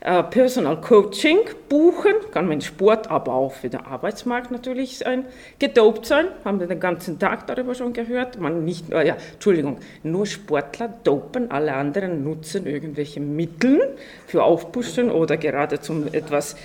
[0.00, 5.26] Äh, Personal Coaching buchen, kann man Sport, aber auch für den Arbeitsmarkt natürlich sein.
[5.60, 8.40] Gedopt sein, haben wir den ganzen Tag darüber schon gehört.
[8.40, 15.36] Man nicht, ja, Entschuldigung, nur Sportler dopen, alle anderen nutzen irgendwelche Mittel für Aufpushen oder
[15.36, 16.56] gerade zum etwas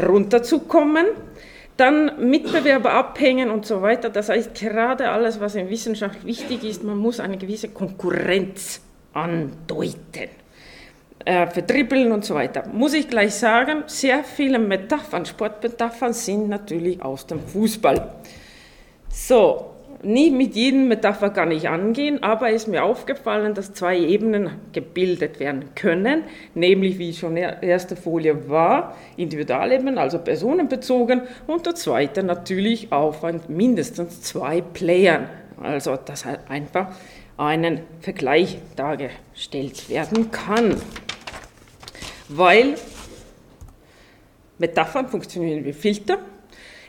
[0.00, 1.06] runterzukommen.
[1.76, 4.08] Dann Mitbewerber abhängen und so weiter.
[4.08, 8.80] Das heißt, gerade alles, was in Wissenschaft wichtig ist, man muss eine gewisse Konkurrenz
[9.12, 10.28] andeuten.
[11.24, 12.68] Äh, verdribbeln und so weiter.
[12.68, 18.12] Muss ich gleich sagen, sehr viele Metaphern, Sportmetaphern sind natürlich aus dem Fußball.
[19.08, 19.73] So,
[20.04, 24.50] nicht mit jedem Metapher kann ich angehen, aber es ist mir aufgefallen, dass zwei Ebenen
[24.72, 32.22] gebildet werden können, nämlich wie schon ersten Folie war, Individualebenen, also personenbezogen, und der zweite
[32.22, 35.28] natürlich auf mindestens zwei Playern,
[35.62, 36.94] also dass halt einfach
[37.36, 40.76] einen Vergleich dargestellt werden kann.
[42.28, 42.74] Weil
[44.58, 46.18] Metaphern funktionieren wie Filter.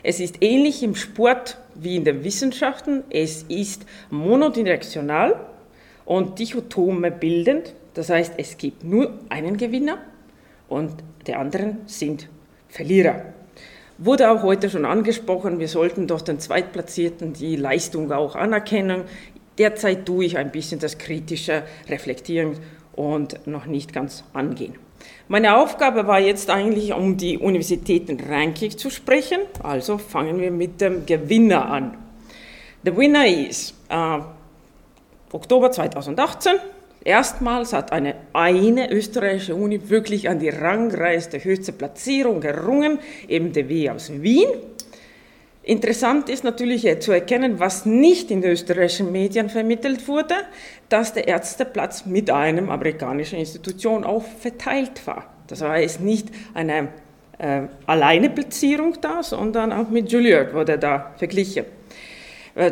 [0.02, 3.04] Es ist ähnlich im Sport wie in den Wissenschaften.
[3.10, 5.40] Es ist monodirektional
[6.04, 7.74] und dichotome bildend.
[7.94, 9.98] Das heißt, es gibt nur einen Gewinner
[10.68, 10.92] und
[11.26, 12.28] die anderen sind
[12.68, 13.22] Verlierer.
[13.98, 19.04] Wurde auch heute schon angesprochen, wir sollten doch den Zweitplatzierten die Leistung auch anerkennen.
[19.56, 22.58] Derzeit tue ich ein bisschen das kritische Reflektieren
[22.94, 24.74] und noch nicht ganz angehen.
[25.28, 29.40] Meine Aufgabe war jetzt eigentlich, um die Universitäten-Ranking zu sprechen.
[29.60, 31.98] Also fangen wir mit dem Gewinner an.
[32.84, 34.18] Der Winner ist äh,
[35.32, 36.52] Oktober 2018.
[37.02, 43.68] Erstmals hat eine, eine österreichische Uni wirklich an die rangreichste höchste Platzierung gerungen, eben der
[43.68, 44.48] W aus Wien.
[45.66, 50.34] Interessant ist natürlich zu erkennen, was nicht in den österreichischen Medien vermittelt wurde,
[50.88, 55.26] dass der Ärzteplatz mit einem amerikanischen Institution auch verteilt war.
[55.48, 56.90] Das jetzt nicht eine
[57.38, 61.64] äh, alleine Platzierung da, sondern auch mit Juilliard wurde da verglichen.
[62.54, 62.70] Äh,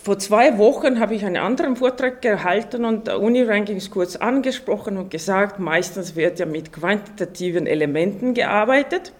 [0.00, 5.58] vor zwei Wochen habe ich einen anderen Vortrag gehalten und Uni-Rankings kurz angesprochen und gesagt,
[5.58, 9.12] meistens wird ja mit quantitativen Elementen gearbeitet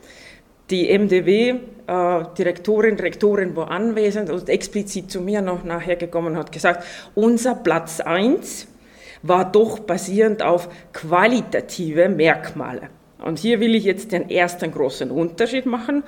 [0.70, 6.53] die MDW-Direktorin, äh, Rektorin war anwesend und explizit zu mir noch nachher gekommen und hat
[6.53, 8.68] gesagt, unser Platz 1
[9.22, 12.90] war doch basierend auf qualitative Merkmale.
[13.18, 16.05] Und hier will ich jetzt den ersten großen Unterschied machen.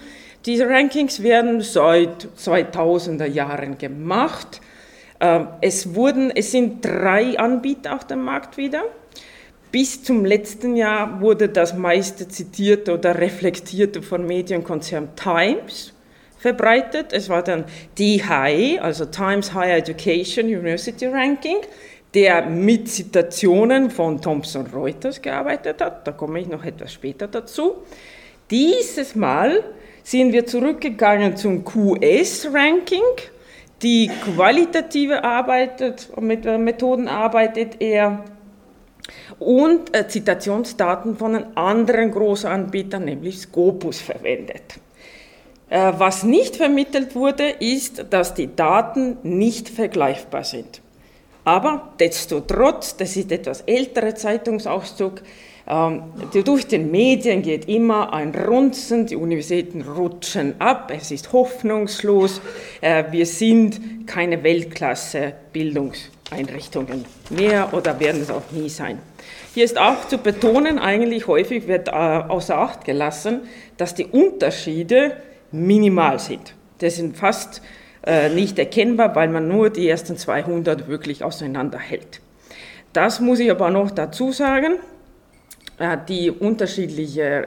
[0.46, 4.60] Diese Rankings werden seit 2000er Jahren gemacht.
[5.20, 8.82] Ähm, es, wurden, es sind drei Anbieter auf dem Markt wieder.
[9.70, 15.92] Bis zum letzten Jahr wurde das meiste zitierte oder reflektierte von Medienkonzern Times
[16.38, 17.12] verbreitet.
[17.12, 17.64] Es war dann
[17.98, 21.58] DHE, also Times Higher Education University Ranking,
[22.14, 26.06] der mit Zitationen von Thomson Reuters gearbeitet hat.
[26.06, 27.74] Da komme ich noch etwas später dazu.
[28.50, 29.62] Dieses Mal
[30.02, 33.02] sind wir zurückgegangen zum QS-Ranking.
[33.82, 38.24] Die qualitative arbeitet, mit Methoden arbeitet er
[39.38, 44.78] und äh, Zitationsdaten von einem anderen Großanbieter, nämlich Scopus, verwendet.
[45.70, 50.80] Äh, was nicht vermittelt wurde, ist, dass die Daten nicht vergleichbar sind.
[51.44, 55.22] Aber destotrotz, das ist etwas älterer Zeitungsauszug,
[55.70, 62.40] ähm, durch den Medien geht immer ein Runzen, die Universitäten rutschen ab, es ist hoffnungslos,
[62.80, 64.42] äh, wir sind keine
[66.30, 68.98] Weltklasse-Bildungseinrichtungen mehr oder werden es auch nie sein.
[69.54, 73.42] Hier ist auch zu betonen, eigentlich häufig wird äh, außer Acht gelassen,
[73.76, 75.16] dass die Unterschiede
[75.50, 76.54] minimal sind.
[76.78, 77.62] Das sind fast
[78.06, 82.20] äh, nicht erkennbar, weil man nur die ersten 200 wirklich auseinanderhält.
[82.92, 84.74] Das muss ich aber noch dazu sagen,
[85.78, 87.46] äh, die unterschiedlichen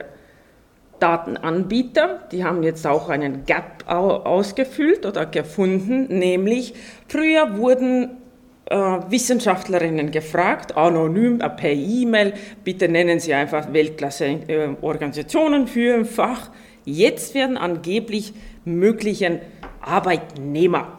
[0.98, 6.74] Datenanbieter, die haben jetzt auch einen Gap ausgefüllt oder gefunden, nämlich
[7.08, 8.21] früher wurden
[8.70, 12.32] Wissenschaftlerinnen gefragt, anonym äh, per E-Mail,
[12.64, 16.50] bitte nennen Sie einfach Weltklasse-Organisationen für ein Fach.
[16.84, 18.32] Jetzt werden angeblich
[18.64, 19.40] möglichen
[19.80, 20.98] Arbeitnehmer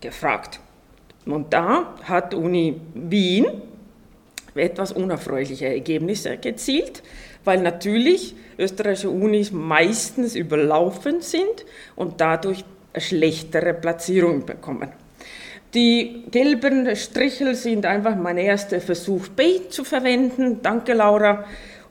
[0.00, 0.60] gefragt.
[1.26, 3.46] Und da hat Uni Wien
[4.54, 7.02] etwas unerfreuliche Ergebnisse erzielt,
[7.44, 11.64] weil natürlich österreichische Unis meistens überlaufen sind
[11.96, 12.64] und dadurch
[12.96, 14.90] schlechtere Platzierungen bekommen.
[15.74, 20.60] Die gelben Strichel sind einfach mein erster Versuch, B zu verwenden.
[20.62, 21.44] Danke, Laura.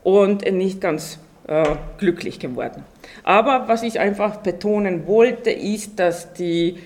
[0.04, 2.84] Und nicht ganz äh, glücklich geworden.
[3.24, 6.78] Aber was ich einfach betonen wollte, ist, dass die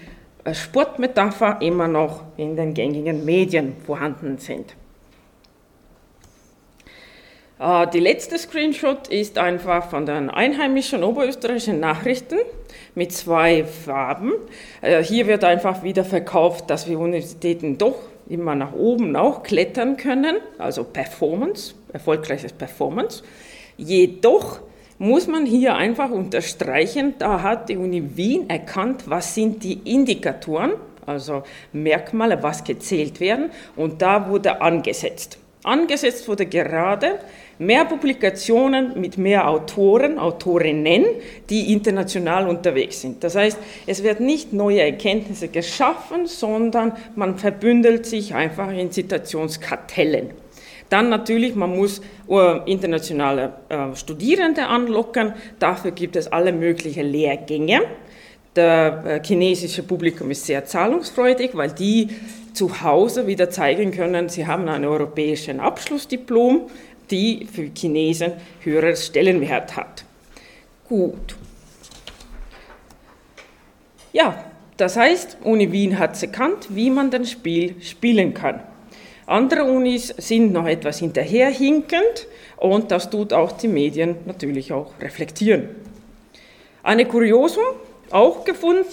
[0.43, 4.75] äh, Sportmetapher immer noch in den gängigen Medien vorhanden sind.
[7.59, 12.37] Äh, die letzte Screenshot ist einfach von den einheimischen oberösterreichischen Nachrichten
[12.95, 14.31] mit zwei Farben.
[14.81, 17.95] Äh, hier wird einfach wieder verkauft, dass wir Universitäten doch
[18.29, 23.23] immer nach oben auch klettern können, also Performance, erfolgreiches Performance.
[23.77, 24.59] Jedoch
[24.99, 30.73] muss man hier einfach unterstreichen, da hat die Uni Wien erkannt, was sind die Indikatoren,
[31.05, 35.39] also Merkmale, was gezählt werden, und da wurde angesetzt.
[35.63, 37.19] Angesetzt wurde gerade
[37.57, 41.05] mehr Publikationen mit mehr Autoren, Autorinnen,
[41.49, 43.23] die international unterwegs sind.
[43.23, 50.31] Das heißt, es wird nicht neue Erkenntnisse geschaffen, sondern man verbündelt sich einfach in Zitationskartellen.
[50.89, 55.33] Dann natürlich, man muss äh, internationale äh, Studierende anlocken.
[55.59, 57.81] Dafür gibt es alle möglichen Lehrgänge.
[58.55, 62.09] Der äh, chinesische Publikum ist sehr zahlungsfreudig, weil die
[62.53, 66.69] zu Hause wieder zeigen können, sie haben ein europäisches Abschlussdiplom,
[67.11, 70.05] die für Chinesen höherer Stellenwert hat.
[70.87, 71.35] Gut.
[74.11, 74.43] Ja,
[74.77, 78.61] Das heißt, Uni Wien hat erkannt, wie man das Spiel spielen kann.
[79.25, 85.69] Andere Unis sind noch etwas hinterherhinkend und das tut auch die Medien natürlich auch reflektieren.
[86.81, 87.63] Eine Kuriosum
[88.13, 88.85] auch gefunden.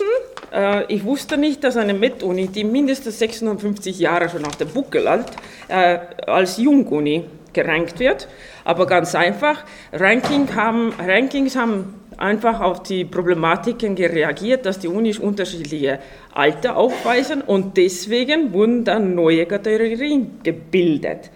[0.53, 5.09] Äh, ich wusste nicht, dass eine Met-Uni, die mindestens 650 Jahre schon auf dem Buckel
[5.09, 5.33] hat,
[5.69, 8.29] äh, als Junguni gerankt wird.
[8.65, 15.19] Aber ganz einfach, Ranking haben, Rankings haben einfach auf die Problematiken reagiert, dass die Unis
[15.19, 16.01] unterschiedliche
[16.33, 21.31] Alter aufweisen und deswegen wurden dann neue Kategorien gebildet.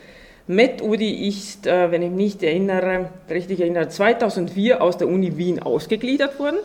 [0.47, 6.39] MedUdi ist, äh, wenn ich mich erinnere, richtig erinnere, 2004 aus der Uni Wien ausgegliedert
[6.39, 6.59] worden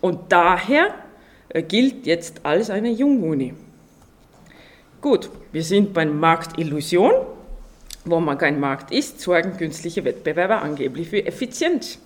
[0.00, 0.94] und daher
[1.48, 3.54] äh, gilt jetzt als eine Junguni.
[5.00, 7.12] Gut, wir sind beim Markt Illusion.
[8.08, 11.98] Wo man kein Markt ist, sorgen künstliche Wettbewerber angeblich für Effizienz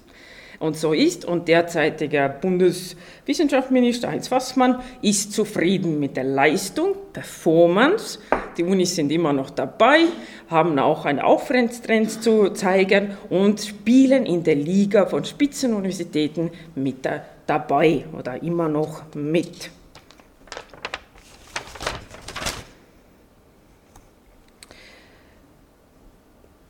[0.59, 1.27] und so ist.
[1.27, 8.19] Und derzeitiger Bundeswissenschaftsminister Heinz Fassmann ist zufrieden mit der Leistung, Performance.
[8.57, 10.01] Die Unis sind immer noch dabei,
[10.49, 17.05] haben auch einen Aufwärtstrend zu zeigen und spielen in der Liga von Spitzenuniversitäten mit
[17.51, 19.71] dabei oder immer noch mit.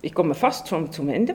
[0.01, 1.35] Ich komme fast schon zum Ende.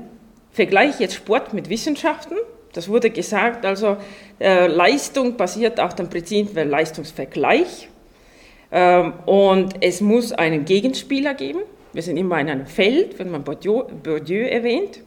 [0.52, 2.36] Vergleiche jetzt Sport mit Wissenschaften.
[2.74, 3.98] Das wurde gesagt, also
[4.40, 7.88] äh, Leistung basiert auf dem Prinzip der Leistungsvergleich.
[8.72, 11.60] Ähm, und es muss einen Gegenspieler geben.
[11.94, 15.02] Wir sind immer in einem Feld, wenn man Bourdieu, Bourdieu erwähnt.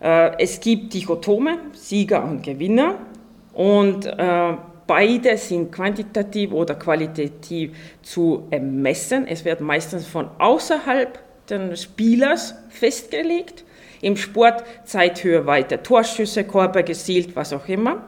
[0.00, 2.96] Äh, es gibt Dichotome, Sieger und Gewinner.
[3.54, 9.26] Und äh, beide sind quantitativ oder qualitativ zu ermessen.
[9.26, 13.64] Es wird meistens von außerhalb des Spielers festgelegt.
[14.00, 18.04] Im Sport Zeithöhe weiter, Torschüsse, Körper gezielt, was auch immer.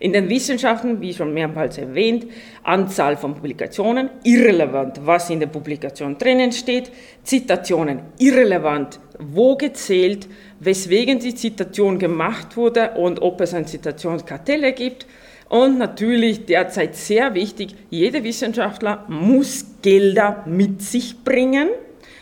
[0.00, 2.26] In den Wissenschaften, wie schon mehrmals erwähnt,
[2.62, 6.90] Anzahl von Publikationen, irrelevant, was in der Publikation drinnen steht,
[7.22, 10.28] Zitationen, irrelevant, wo gezählt,
[10.60, 15.06] weswegen die Zitation gemacht wurde und ob es ein Zitationskartell gibt.
[15.48, 21.68] Und natürlich derzeit sehr wichtig, jeder Wissenschaftler muss Gelder mit sich bringen,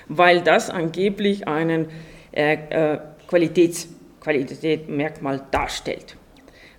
[0.09, 1.87] weil das angeblich einen
[2.33, 3.88] äh, äh, Qualitäts,
[4.20, 6.16] Qualitätsmerkmal darstellt.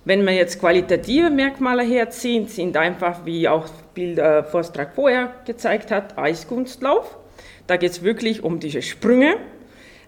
[0.04, 6.18] Wenn man jetzt qualitative Merkmale herziehen, sind einfach, wie auch Bilder Vortrag vorher gezeigt hat,
[6.18, 7.16] Eiskunstlauf.
[7.66, 9.36] Da geht es wirklich um diese Sprünge.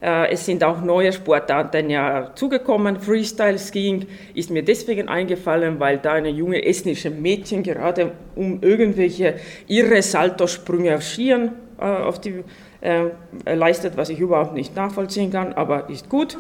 [0.01, 3.01] Äh, es sind auch neue Sportarten ja zugekommen.
[3.01, 9.37] Freestyle Skiing ist mir deswegen eingefallen, weil da eine junge estnische Mädchen gerade um irgendwelche
[9.67, 12.43] irre Saltosprünge auf Skiern auf die
[12.81, 13.11] äh,
[13.55, 16.39] leistet, was ich überhaupt nicht nachvollziehen kann, aber ist gut.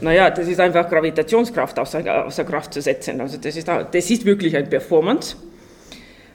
[0.00, 3.20] Naja, das ist einfach Gravitationskraft außer, außer Kraft zu setzen.
[3.20, 5.36] Also das ist, das ist wirklich ein Performance.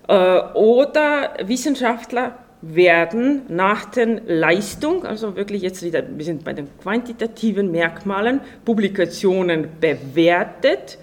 [0.07, 6.67] Äh, oder Wissenschaftler werden nach der Leistung, also wirklich jetzt wieder, wir sind bei den
[6.81, 10.97] quantitativen Merkmalen, Publikationen bewertet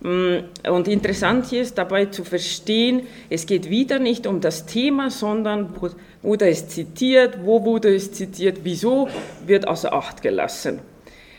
[0.00, 5.10] Mm, und interessant hier ist dabei zu verstehen, es geht wieder nicht um das Thema,
[5.10, 5.74] sondern
[6.22, 9.08] wurde es zitiert, wo wurde es zitiert, wieso
[9.46, 10.80] wird außer Acht gelassen.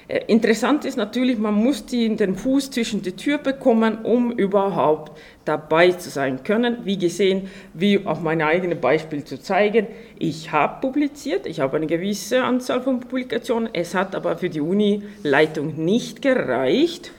[0.08, 5.18] Äh, interessant ist natürlich, man muss die, den Fuß zwischen die Tür bekommen, um überhaupt
[5.46, 6.78] dabei zu sein können.
[6.84, 9.88] Wie gesehen, wie auch mein eigenes Beispiel zu zeigen,
[10.20, 14.62] ich habe publiziert, ich habe eine gewisse Anzahl von Publikationen, es hat aber für die
[14.62, 17.12] Uni-Leitung nicht gereicht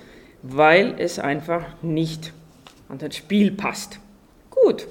[0.42, 2.32] weil es einfach nicht
[2.88, 3.98] an das Spiel passt.
[4.50, 4.86] Gut.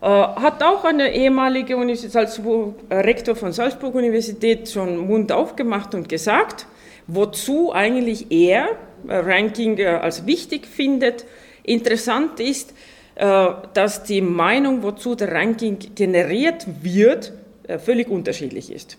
[0.00, 6.08] Äh, hat auch eine ehemalige Salzburg, äh, Rektor von Salzburg Universität schon Mund aufgemacht und
[6.08, 6.66] gesagt,
[7.06, 8.68] wozu eigentlich er
[9.08, 11.24] äh, Ranking als wichtig findet.
[11.62, 12.74] Interessant ist,
[13.16, 17.32] dass die Meinung, wozu der Ranking generiert wird,
[17.78, 18.98] völlig unterschiedlich ist.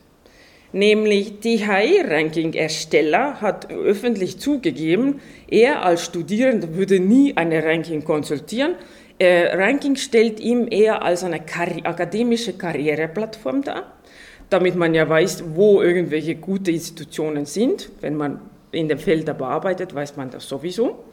[0.75, 8.75] Nämlich die HI-Ranking-Ersteller hat öffentlich zugegeben, er als Studierender würde nie eine Ranking konsultieren.
[9.17, 13.93] Äh, Ranking stellt ihm eher als eine Karri akademische Karriereplattform dar,
[14.49, 17.89] damit man ja weiß, wo irgendwelche gute Institutionen sind.
[18.01, 18.39] Wenn man
[18.71, 21.03] in dem Feld aber arbeitet, weiß man das sowieso.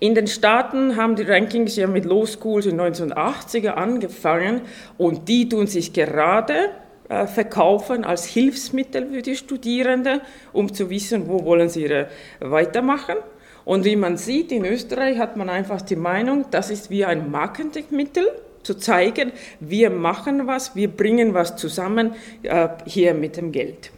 [0.00, 4.62] In den Staaten haben die Rankings ja mit Law Schools in 1980er angefangen
[4.96, 6.70] und die tun sich gerade
[7.08, 10.20] äh, verkaufen als Hilfsmittel für die Studierenden,
[10.52, 12.04] um zu wissen, wo wollen sie
[12.40, 13.16] weitermachen.
[13.64, 17.30] Und wie man sieht, in Österreich hat man einfach die Meinung, das ist wie ein
[17.30, 18.30] Marketingmittel,
[18.62, 23.90] zu zeigen, wir machen was, wir bringen was zusammen äh, hier mit dem Geld.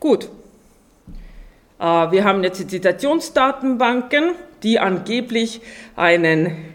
[0.00, 0.28] Gut.
[1.78, 5.60] Äh, wir haben jetzt Zitationsdatenbanken, die angeblich
[5.96, 6.74] einen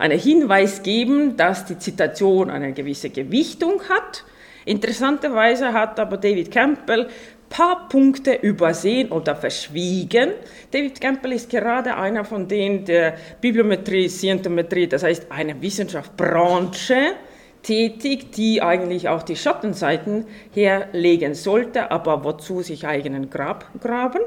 [0.00, 4.24] einen Hinweis geben, dass die Zitation eine gewisse Gewichtung hat.
[4.64, 7.08] Interessanterweise hat aber David Campbell
[7.50, 10.30] paar Punkte übersehen oder verschwiegen.
[10.70, 17.14] David Campbell ist gerade einer von denen der Bibliometrie, Scientometrie, das heißt eine Wissenschaftsbranche,
[17.62, 24.22] tätig, die eigentlich auch die Schattenseiten herlegen sollte, aber wozu sich eigenen Grab graben.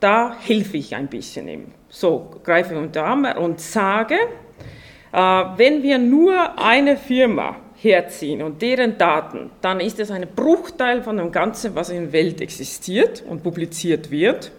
[0.00, 1.66] Da helfe ich ein bisschen ihm.
[1.88, 4.16] So, greife unter Arme und sage,
[5.12, 11.02] äh, wenn wir nur eine Firma herziehen und deren Daten, dann ist es ein Bruchteil
[11.02, 14.52] von dem Ganzen, was in der Welt existiert und publiziert wird.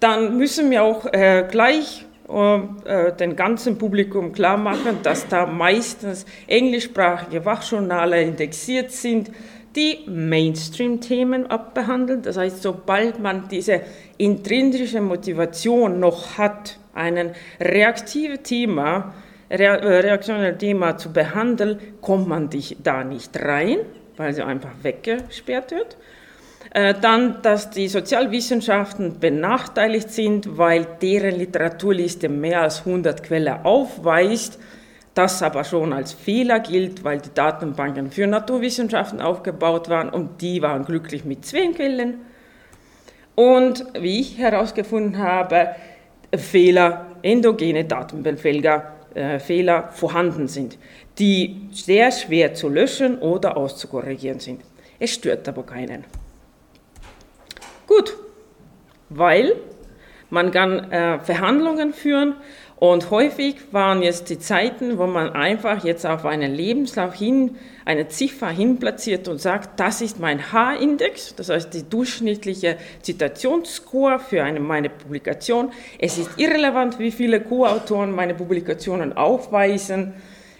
[0.00, 5.46] Dann müssen wir auch äh, gleich äh, äh den ganzen Publikum klar machen, dass da
[5.46, 9.30] meistens englischsprachige Fachjournale indexiert sind,
[9.76, 12.22] die Mainstream-Themen abbehandeln.
[12.22, 13.82] Das heißt, sobald man diese
[14.18, 19.14] intrinsische Motivation noch hat, ein reaktives Thema
[19.50, 22.48] äh, reaktionäre Thema zu behandeln, kommt man
[22.82, 23.78] da nicht rein,
[24.16, 25.96] weil sie einfach weggesperrt wird.
[26.72, 34.60] Äh, dann, dass die Sozialwissenschaften benachteiligt sind, weil deren Literaturliste mehr als 100 Quellen aufweist,
[35.14, 40.62] das aber schon als Fehler gilt, weil die Datenbanken für Naturwissenschaften aufgebaut waren und die
[40.62, 42.20] waren glücklich mit zwei Quellen.
[43.34, 45.70] Und wie ich herausgefunden habe,
[46.36, 50.78] Fehler, endogene Datenbefälger äh, Fehler vorhanden sind,
[51.18, 54.62] die sehr schwer zu löschen oder auszukorrigieren sind.
[54.98, 56.04] Es stört aber keinen.
[57.86, 58.16] Gut,
[59.08, 59.56] weil
[60.30, 62.36] man kann äh, Verhandlungen führen
[62.80, 68.08] und häufig waren jetzt die Zeiten, wo man einfach jetzt auf einen Lebenslauf hin eine
[68.08, 74.60] Ziffer hinplatziert und sagt, das ist mein H-Index, das heißt die durchschnittliche Zitationsscore für eine,
[74.60, 75.72] meine Publikation.
[75.98, 80.14] Es ist irrelevant, wie viele Co-Autoren meine Publikationen aufweisen.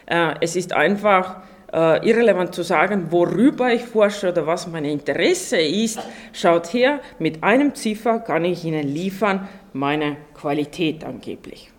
[0.04, 1.36] Äh, es ist einfach
[1.72, 6.00] äh, irrelevant zu sagen, worüber ich forsche oder was mein Interesse ist.
[6.34, 11.70] Schaut her, mit einem Ziffer kann ich Ihnen liefern meine Qualität angeblich.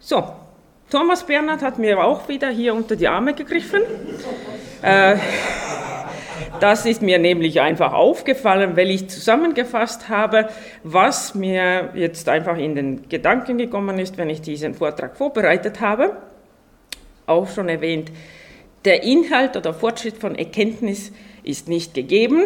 [0.00, 0.32] So,
[0.90, 3.82] Thomas Bernhard hat mir auch wieder hier unter die Arme gegriffen.
[4.80, 5.16] Äh,
[6.60, 10.48] das ist mir nämlich einfach aufgefallen, weil ich zusammengefasst habe,
[10.84, 16.16] was mir jetzt einfach in den Gedanken gekommen ist, wenn ich diesen Vortrag vorbereitet habe.
[17.26, 18.12] Auch schon erwähnt,
[18.84, 22.44] der Inhalt oder Fortschritt von Erkenntnis ist nicht gegeben.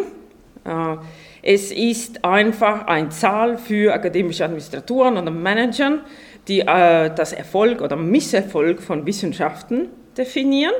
[0.65, 0.97] Äh,
[1.43, 6.01] es ist einfach eine Zahl für akademische Administratoren und Managern,
[6.47, 10.73] die äh, das Erfolg oder Misserfolg von Wissenschaften definieren.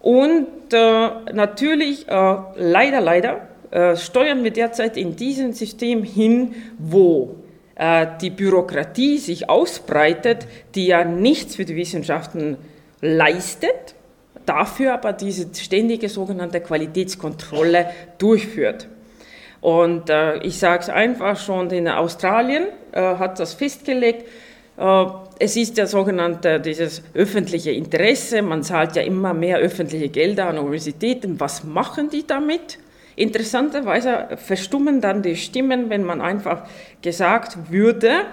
[0.00, 7.36] Und äh, natürlich, äh, leider, leider, äh, steuern wir derzeit in diesem System hin, wo
[7.74, 12.56] äh, die Bürokratie sich ausbreitet, die ja nichts für die Wissenschaften
[13.00, 13.94] leistet,
[14.46, 18.88] dafür aber diese ständige sogenannte Qualitätskontrolle durchführt.
[19.60, 24.24] Und äh, ich sage es einfach schon, in Australien äh, hat das festgelegt,
[25.40, 28.42] es ist ja sogenannte dieses öffentliche Interesse.
[28.42, 31.40] Man zahlt ja immer mehr öffentliche Gelder an Universitäten.
[31.40, 32.78] Was machen die damit?
[33.16, 36.68] Interessanterweise verstummen dann die Stimmen, wenn man einfach
[37.02, 38.26] gesagt würde,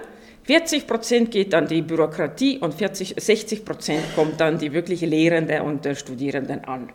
[0.44, 5.64] 40 Prozent geht an die Bürokratie und 40, 60 Prozent kommt dann die wirkliche Lehrende
[5.64, 6.90] und der Studierenden an.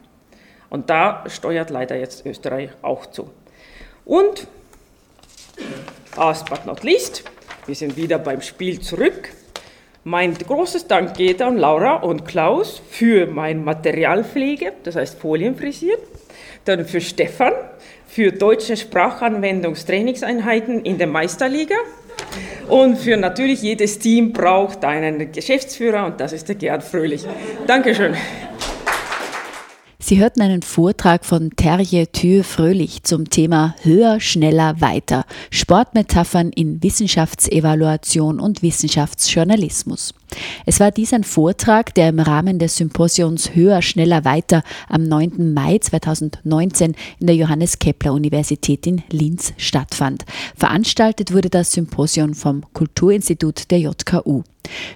[0.69, 3.29] Und da steuert leider jetzt Österreich auch zu.
[4.05, 4.47] Und,
[6.15, 7.25] last but not least,
[7.65, 9.29] wir sind wieder beim Spiel zurück.
[10.03, 15.99] Mein großes Dank geht an Laura und Klaus für mein Materialpflege, das heißt Folienfrisieren.
[16.65, 17.53] Dann für Stefan
[18.07, 21.75] für deutsche Sprachanwendungstrainingseinheiten in der Meisterliga.
[22.67, 27.27] Und für natürlich jedes Team braucht einen Geschäftsführer und das ist der Gerhard Fröhlich.
[27.67, 28.15] Dankeschön.
[30.03, 35.25] Sie hörten einen Vortrag von Terje Thür Fröhlich zum Thema Höher, schneller, weiter.
[35.51, 40.15] Sportmetaphern in Wissenschaftsevaluation und Wissenschaftsjournalismus.
[40.65, 45.53] Es war dies ein Vortrag, der im Rahmen des Symposions Höher, schneller, weiter am 9.
[45.53, 50.25] Mai 2019 in der Johannes Kepler Universität in Linz stattfand.
[50.55, 54.43] Veranstaltet wurde das Symposium vom Kulturinstitut der JKU.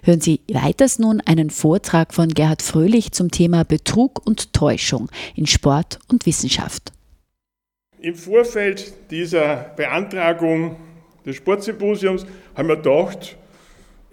[0.03, 5.47] Hören Sie weiters nun einen Vortrag von Gerhard Fröhlich zum Thema Betrug und Täuschung in
[5.47, 6.91] Sport und Wissenschaft.
[7.99, 10.75] Im Vorfeld dieser Beantragung
[11.25, 12.25] des Sportsymposiums
[12.55, 13.36] haben wir gedacht,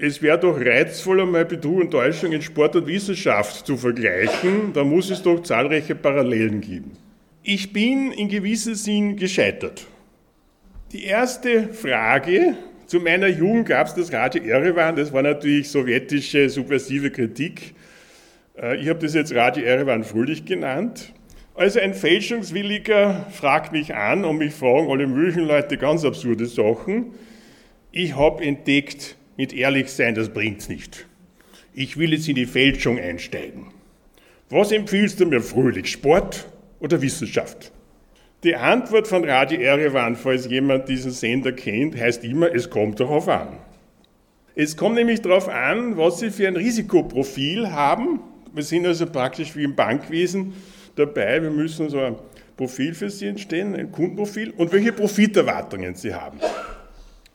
[0.03, 4.73] es wäre doch reizvoll, einmal Betrug und Täuschung in Sport und Wissenschaft zu vergleichen.
[4.73, 6.97] Da muss es doch zahlreiche Parallelen geben.
[7.45, 9.87] Ich bin in gewissem Sinn gescheitert.
[10.91, 16.51] Die erste Frage Zu meiner Jugend gab es das Radio Erevan, das war natürlich sowjetische
[16.51, 17.75] subversive Kritik.
[18.61, 21.13] Äh, ich habe das jetzt Radio Erevan Fröhlich genannt.
[21.55, 27.15] Also ein Fälschungswilliger fragt mich an und mich fragen alle möglichen Leute ganz absurde Sachen.
[27.93, 31.07] Ich habe entdeckt, mit ehrlich sein, das bringt's nicht.
[31.75, 33.69] Ich will jetzt in die Fälschung einsteigen.
[34.51, 36.47] Was empfiehlst du mir fröhlich, Sport
[36.81, 37.73] oder Wissenschaft?
[38.45, 43.29] Die Antwort von Radio Erevan, falls jemand diesen Sender kennt, heißt immer, es kommt darauf
[43.29, 43.57] an.
[44.55, 48.21] Es kommt nämlich darauf an, was Sie für ein Risikoprofil haben.
[48.53, 50.53] Wir sind also praktisch wie im Bankwesen
[50.97, 51.43] dabei.
[51.43, 52.17] Wir müssen so ein
[52.57, 56.39] Profil für Sie entstehen, ein Kundenprofil und welche Profiterwartungen Sie haben.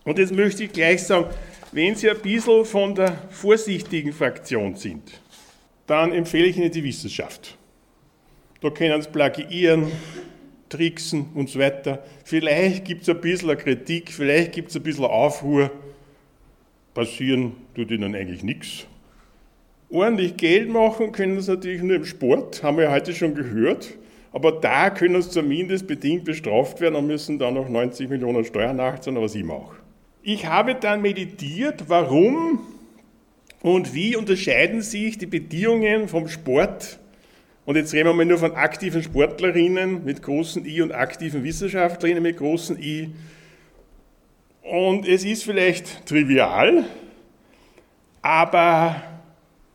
[0.03, 1.25] Und jetzt möchte ich gleich sagen,
[1.71, 5.21] wenn Sie ein bisschen von der vorsichtigen Fraktion sind,
[5.85, 7.57] dann empfehle ich Ihnen die Wissenschaft.
[8.61, 9.91] Da können Sie plagiieren,
[10.69, 12.03] tricksen und so weiter.
[12.23, 15.71] Vielleicht gibt es ein bisschen Kritik, vielleicht gibt es ein bisschen Aufruhr.
[16.93, 18.87] Passieren tut ihnen eigentlich nichts.
[19.89, 23.97] Ordentlich Geld machen können sie natürlich nur im Sport, haben wir ja heute schon gehört.
[24.33, 28.75] Aber da können sie zumindest bedingt bestraft werden und müssen dann noch 90 Millionen Steuern
[28.75, 29.77] nachzahlen, was ich mache.
[30.29, 32.59] Ich habe dann meditiert, warum
[33.61, 36.99] und wie unterscheiden sich die Bedingungen vom Sport
[37.65, 42.21] und jetzt reden wir mal nur von aktiven Sportlerinnen mit großen I und aktiven Wissenschaftlerinnen
[42.21, 43.11] mit großen I.
[44.63, 46.83] Und es ist vielleicht trivial,
[48.21, 49.01] aber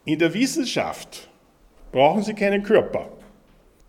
[0.05, 1.31] in der Wissenschaft
[1.93, 3.11] brauchen Sie keinen Körper.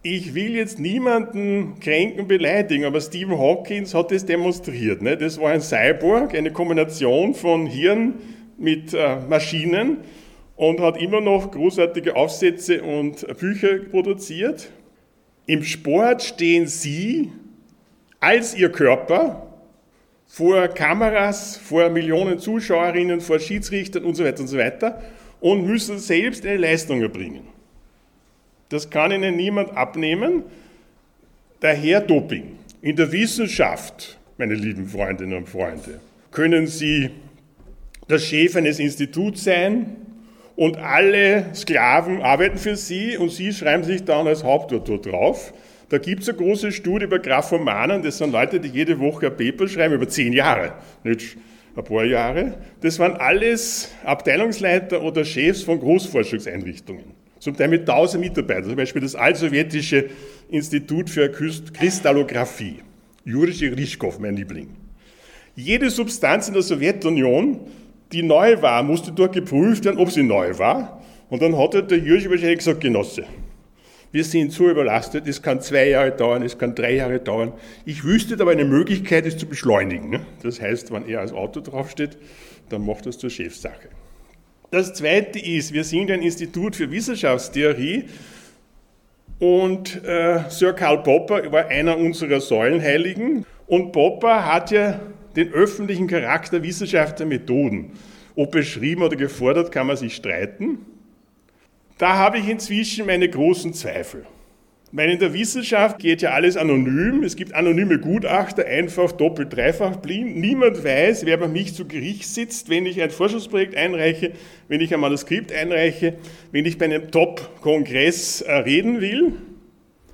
[0.06, 5.01] Ich will jetzt niemanden kränken, beleidigen, aber Stephen Hawkins hat das demonstriert.
[5.01, 5.16] Ne?
[5.16, 8.16] Das war ein Cyborg, eine Kombination von Hirn
[8.58, 9.99] mit äh, Maschinen
[10.58, 14.70] und hat immer noch großartige Aufsätze und Bücher produziert.
[15.45, 17.32] Im Sport stehen Sie
[18.20, 19.47] als Ihr Körper
[20.28, 25.01] vor Kameras, vor Millionen Zuschauerinnen, vor Schiedsrichtern und so weiter und so weiter
[25.39, 27.53] und müssen selbst eine Leistung erbringen.
[28.74, 30.43] Das kann Ihnen niemand abnehmen.
[31.59, 32.57] Daher Doping.
[32.82, 36.01] In der Wissenschaft, meine lieben Freundinnen und Freunde,
[36.32, 37.11] können Sie
[38.09, 39.95] der Chef eines Instituts sein,
[40.55, 45.53] und alle Sklaven arbeiten für sie und sie schreiben sich dann als Hauptautor drauf.
[45.89, 49.38] Da gibt es eine große Studie über Graphomanen, das sind Leute, die jede Woche ein
[49.38, 51.38] Paper schreiben, über zehn Jahre, nicht
[51.76, 52.55] ein paar Jahre.
[52.82, 57.12] Das waren alles Abteilungsleiter oder Chefs von Großforschungseinrichtungen,
[57.44, 60.10] zum Teil mit tausend Mitarbeitern, zum Beispiel das Allsowjetische
[60.50, 62.80] Institut für Kristallographie,
[63.26, 64.70] Juri Rischkow, mein Liebling.
[65.56, 67.60] Jede Substanz in der Sowjetunion
[68.14, 71.02] die neu war, musste dort geprüft werden, ob sie neu war.
[71.30, 73.26] Und dann hat der Jürgen wahrscheinlich gesagt, Genosse,
[74.12, 77.54] wir sind so überlastet, es kann zwei Jahre dauern, es kann drei Jahre dauern.
[77.86, 80.12] Ich wüsste aber eine Möglichkeit, es zu beschleunigen.
[80.12, 80.26] Ne?
[80.44, 82.18] Das heißt, wenn er als Auto draufsteht,
[82.70, 83.89] dann macht das zur Chefsache.
[84.74, 88.05] Das Zweite ist, wir sind ein Institut für Wissenschaftstheorie
[89.38, 94.99] und äh, Sir Karl Popper war einer unserer Säulenheiligen und Popper hat ja
[95.36, 97.91] den öffentlichen Charakter wissenschaftlicher Methoden.
[98.36, 100.80] Ob beschrieben oder gefordert, kann man sich streiten.
[101.99, 104.26] Da habe ich inzwischen meine großen Zweifel.
[104.96, 107.24] Weil in der Wissenschaft geht ja alles anonym.
[107.24, 110.38] Es gibt anonyme Gutachter, einfach, doppelt, dreifach blind.
[110.38, 114.34] Niemand weiß, wer bei mich zu Gericht sitzt, wenn ich ein Forschungsprojekt einreiche,
[114.68, 116.14] wenn ich ein Manuskript einreiche,
[116.52, 119.34] wenn ich bei einem Top-Kongress äh, reden will.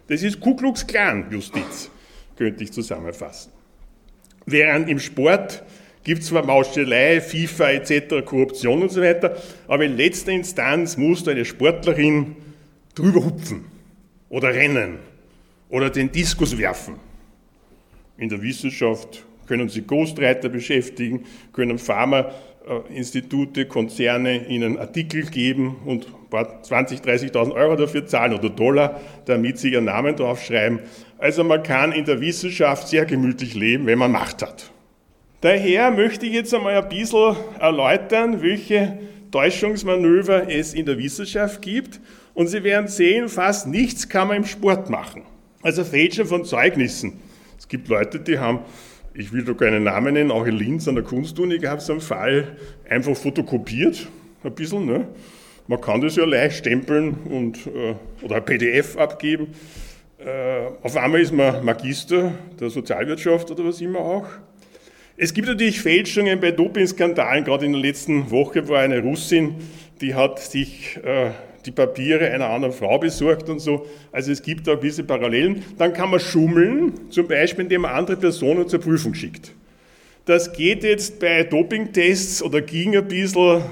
[0.08, 1.92] Das ist Ku Klux Klan Justiz,
[2.38, 3.52] könnte ich zusammenfassen.
[4.46, 5.62] Während im Sport
[6.06, 9.36] gibt es zwar Mauschelei, FIFA etc., Korruption und so weiter,
[9.68, 12.38] aber in letzter Instanz muss eine Sportlerin
[12.96, 13.79] drüber hupfen
[14.30, 15.00] oder rennen
[15.70, 16.96] oder den Diskus werfen.
[18.18, 27.04] In der Wissenschaft können Sie Ghostwriter beschäftigen, können Pharmainstitute, Konzerne Ihnen Artikel geben und 20.000,
[27.04, 30.80] 30.000 Euro dafür zahlen oder Dollar, damit Sie Ihren Namen draufschreiben.
[31.18, 34.72] Also man kann in der Wissenschaft sehr gemütlich leben, wenn man Macht hat.
[35.42, 39.00] Daher möchte ich jetzt einmal ein bisschen erläutern, welche
[39.32, 42.00] Täuschungsmanöver es in der Wissenschaft gibt.
[42.40, 45.24] Und Sie werden sehen, fast nichts kann man im Sport machen.
[45.62, 47.20] Also Fälschen von Zeugnissen.
[47.58, 48.60] Es gibt Leute, die haben,
[49.14, 52.00] ich will da keinen Namen nennen, auch in Linz an der Kunstuni gab es einen
[52.00, 52.56] Fall,
[52.90, 54.08] einfach fotokopiert,
[54.42, 54.86] ein bisschen.
[54.86, 55.06] Ne?
[55.68, 59.48] Man kann das ja leicht stempeln und, äh, oder ein PDF abgeben.
[60.18, 64.28] Äh, auf einmal ist man Magister der Sozialwirtschaft oder was immer auch.
[65.18, 67.44] Es gibt natürlich Fälschungen bei Dopingskandalen.
[67.44, 69.56] Gerade in der letzten Woche war eine Russin,
[70.00, 71.32] die hat sich äh,
[71.66, 73.86] die Papiere einer anderen Frau besorgt und so.
[74.12, 75.64] Also es gibt da gewisse Parallelen.
[75.78, 79.54] Dann kann man schummeln, zum Beispiel indem man andere Personen zur Prüfung schickt.
[80.26, 83.64] Das geht jetzt bei Dopingtests oder ging ein bisschen,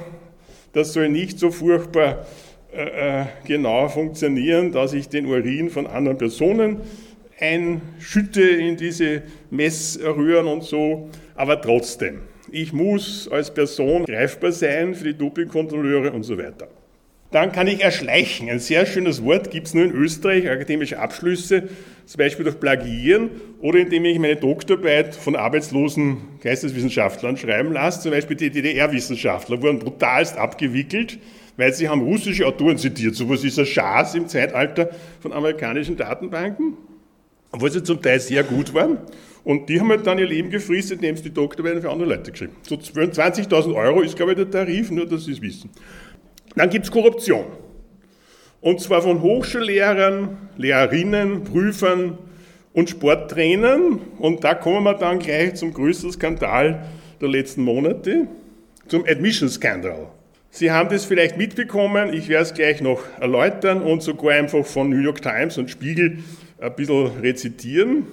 [0.74, 2.26] das soll nicht so furchtbar
[2.74, 6.82] äh, äh genau funktionieren, dass ich den Urin von anderen Personen
[7.40, 12.22] einschütte in diese Messröhren und so, aber trotzdem,
[12.52, 16.68] ich muss als Person greifbar sein für die Dopingkontrolleure und so weiter.
[17.38, 18.50] Dann kann ich erschleichen.
[18.50, 21.70] Ein sehr schönes Wort gibt es nur in Österreich, akademische Abschlüsse,
[22.08, 23.30] zum Beispiel durch Plagieren
[23.60, 28.02] oder indem ich meine Doktorarbeit von arbeitslosen Geisteswissenschaftlern schreiben lasse.
[28.02, 31.20] Zum Beispiel die DDR-Wissenschaftler wurden brutalst abgewickelt,
[31.58, 33.14] weil sie haben russische Autoren zitiert.
[33.14, 36.74] So was ist ein Schaß im Zeitalter von amerikanischen Datenbanken,
[37.52, 38.98] obwohl sie zum Teil sehr gut waren.
[39.44, 42.32] Und die haben halt dann ihr Leben gefristet, indem sie die Doktorarbeiten für andere Leute
[42.32, 42.54] geschrieben.
[42.64, 45.70] So 20.000 Euro ist, glaube ich, der Tarif, nur dass Sie es wissen.
[46.56, 47.46] Dann gibt es Korruption.
[48.62, 52.18] Und zwar von Hochschullehrern, Lehrerinnen, Prüfern
[52.74, 54.00] und Sporttrainern.
[54.20, 56.86] Und da kommen wir dann gleich zum größten Skandal
[57.22, 58.28] der letzten Monate,
[58.88, 60.08] zum Admission Scandal.
[60.50, 64.90] Sie haben das vielleicht mitbekommen, ich werde es gleich noch erläutern und sogar einfach von
[64.90, 66.20] New York Times und Spiegel
[66.60, 68.08] ein bisschen rezitieren.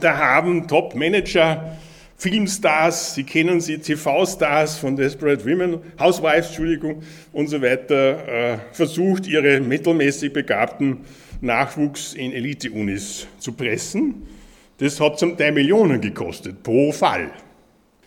[0.00, 1.76] Da haben Top-Manager,
[2.22, 7.02] Filmstars, Sie kennen sie, TV-Stars von Desperate Women, Housewives, Entschuldigung,
[7.32, 10.98] und so weiter, äh, versucht, ihre mittelmäßig begabten
[11.40, 14.22] Nachwuchs in Elite-Unis zu pressen.
[14.78, 17.32] Das hat zum Teil Millionen gekostet, pro Fall.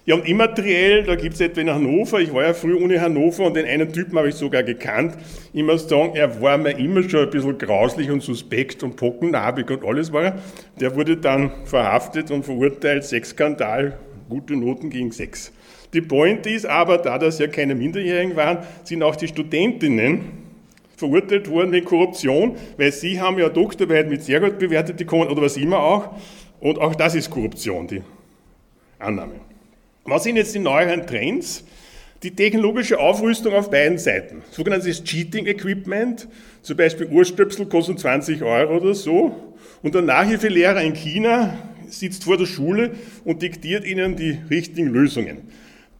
[0.07, 3.43] Ja, und immateriell, da gibt es etwa in Hannover, ich war ja früher Uni Hannover
[3.43, 5.17] und den einen Typen habe ich sogar gekannt.
[5.51, 9.67] Ich muss sagen, er war mir immer schon ein bisschen grauslich und suspekt und pockennarbig
[9.71, 10.39] und alles war er.
[10.79, 13.97] Der wurde dann verhaftet und verurteilt, Sexskandal,
[14.29, 15.51] gute Noten gegen Sex.
[15.91, 20.21] Die Point ist aber, da das ja keine Minderjährigen waren, sind auch die Studentinnen
[20.97, 25.41] verurteilt worden wegen Korruption, weil sie haben ja Doktorarbeit mit sehr gut bewertet bekommen oder
[25.41, 26.09] was immer auch.
[26.59, 28.03] Und auch das ist Korruption, die
[28.99, 29.54] Annahme.
[30.07, 31.63] Was sind jetzt die neueren Trends?
[32.21, 34.43] Die technologische Aufrüstung auf beiden Seiten.
[34.51, 36.27] Sogenanntes Cheating Equipment,
[36.61, 39.55] zum Beispiel Urstöpsel kosten 20 Euro oder so.
[39.81, 41.57] Und der Nachhilfelehrer in China
[41.89, 42.91] sitzt vor der Schule
[43.23, 45.49] und diktiert ihnen die richtigen Lösungen.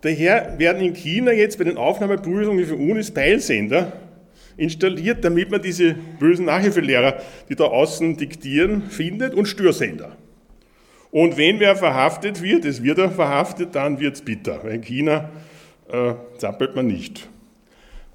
[0.02, 3.94] Daher werden in China jetzt bei den Aufnahmeprüfungen für Unis Peilsender
[4.56, 10.16] installiert, damit man diese bösen Nachhilfelehrer, die da außen diktieren, findet und Störsender.
[11.16, 14.66] Und wenn wer verhaftet wird, es wird er verhaftet, dann wird es bitter.
[14.66, 15.30] In China
[15.90, 17.30] äh, zappelt man nicht.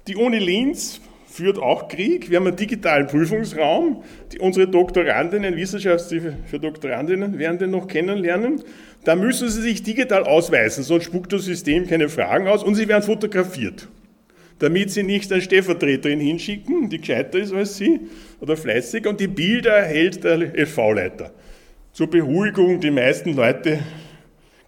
[0.07, 2.29] Die Uni Linz führt auch Krieg.
[2.29, 4.03] Wir haben einen digitalen Prüfungsraum.
[4.31, 8.61] Die, unsere Doktorandinnen, Wissenschaftliche für Doktorandinnen werden den noch kennenlernen.
[9.03, 12.87] Da müssen sie sich digital ausweisen, sonst spuckt das System keine Fragen aus und sie
[12.87, 13.87] werden fotografiert.
[14.59, 18.01] Damit sie nicht eine Stellvertreterin hinschicken, die gescheiter ist als sie
[18.41, 21.31] oder fleißig, und die Bilder erhält der LV-Leiter.
[21.93, 23.79] Zur Beruhigung, die meisten Leute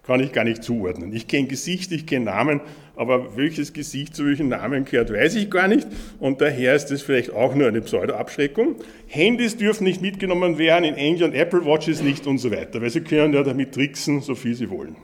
[0.06, 1.10] kann ich gar nicht zuordnen.
[1.14, 2.60] Ich kenne Gesicht, ich kenne Namen,
[2.96, 5.88] aber welches Gesicht zu welchen Namen gehört, weiß ich gar nicht.
[6.20, 8.76] Und daher ist das vielleicht auch nur eine Pseudo-Abschreckung.
[9.06, 13.00] Handys dürfen nicht mitgenommen werden, in England Apple Watches nicht und so weiter, weil sie
[13.00, 14.96] können ja damit tricksen, so viel sie wollen.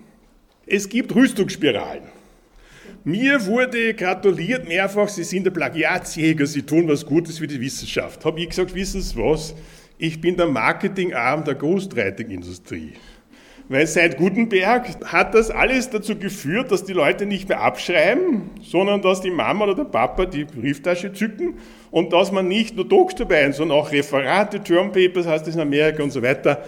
[0.66, 2.03] Es gibt Rüstungsspiralen.
[3.03, 8.23] Mir wurde gratuliert mehrfach, Sie sind der Plagiatsjäger, Sie tun was Gutes für die Wissenschaft.
[8.27, 9.55] Habe ich gesagt, wissen Sie was?
[10.01, 12.94] Ich bin der Marketingarm der Ghostwriting-Industrie.
[13.68, 19.01] Weil seit Gutenberg hat das alles dazu geführt, dass die Leute nicht mehr abschreiben, sondern
[19.01, 21.55] dass die Mama oder der Papa die Brieftasche zücken
[21.90, 26.11] und dass man nicht nur Doktorbein, sondern auch Referate, Termpapers heißt es in Amerika und
[26.11, 26.64] so weiter,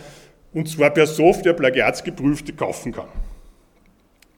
[0.52, 3.08] und zwar per Software plagiatsgeprüfte kaufen kann.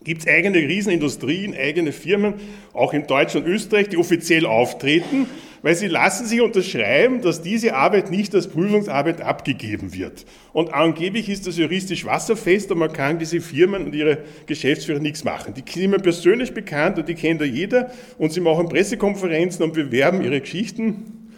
[0.04, 2.34] Gibt es eigene Riesenindustrien, eigene Firmen,
[2.74, 5.26] auch in Deutschland und Österreich, die offiziell auftreten,
[5.62, 10.26] weil sie lassen sich unterschreiben, dass diese Arbeit nicht als Prüfungsarbeit abgegeben wird.
[10.52, 15.24] Und angeblich ist das juristisch wasserfest und man kann diese Firmen und ihre Geschäftsführer nichts
[15.24, 15.54] machen.
[15.54, 19.72] Die sind mir persönlich bekannt und die kennt ja jeder und sie machen Pressekonferenzen und
[19.72, 21.30] bewerben ihre Geschichten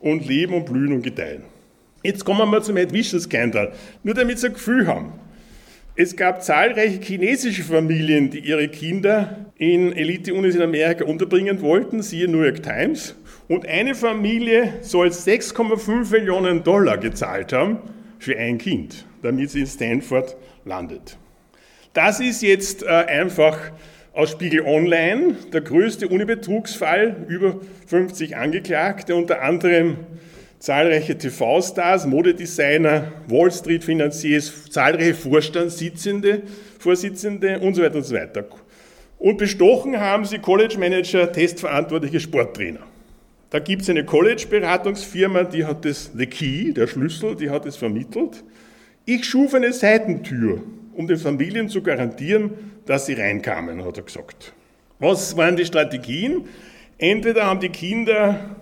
[0.00, 1.44] und leben und blühen und gedeihen.
[2.02, 3.72] Jetzt kommen wir mal zum Admission Scandal.
[4.02, 5.12] Nur damit Sie ein Gefühl haben.
[6.00, 12.28] Es gab zahlreiche chinesische Familien, die ihre Kinder in Elite-Unis in Amerika unterbringen wollten, siehe
[12.28, 13.16] New York Times.
[13.48, 17.78] Und eine Familie soll 6,5 Millionen Dollar gezahlt haben
[18.20, 21.18] für ein Kind, damit sie in Stanford landet.
[21.94, 23.58] Das ist jetzt äh, einfach
[24.12, 27.56] aus Spiegel Online der größte Unibetrugsfall, über
[27.88, 29.96] 50 Angeklagte, unter anderem
[30.58, 36.42] zahlreiche TV-Stars, Modedesigner, Wall Street-Finanziers, zahlreiche Vorstandssitzende,
[36.78, 38.44] Vorsitzende und so weiter und so weiter.
[39.18, 42.80] Und bestochen haben sie College-Manager, testverantwortliche Sporttrainer.
[43.50, 47.76] Da gibt es eine College-Beratungsfirma, die hat das The Key, der Schlüssel, die hat es
[47.76, 48.44] vermittelt.
[49.06, 50.62] Ich schuf eine Seitentür
[50.98, 52.50] um den Familien zu garantieren,
[52.84, 54.52] dass sie reinkamen, hat er gesagt.
[54.98, 56.46] Was waren die Strategien?
[56.98, 58.56] Entweder haben die Kinder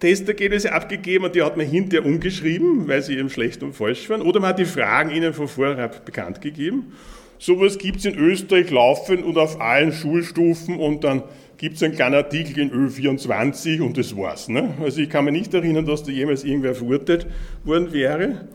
[0.00, 4.22] Testergebnisse abgegeben und die hat man hinterher umgeschrieben, weil sie eben schlecht und falsch waren,
[4.22, 6.92] oder man hat die Fragen ihnen von vorab bekannt gegeben.
[7.38, 11.22] Sowas gibt es in Österreich laufend und auf allen Schulstufen und dann
[11.56, 14.48] gibt es einen kleinen Artikel in Ö24 und das war's.
[14.48, 14.74] Ne?
[14.82, 17.26] Also ich kann mich nicht erinnern, dass da jemals irgendwer verurteilt
[17.64, 18.48] worden wäre,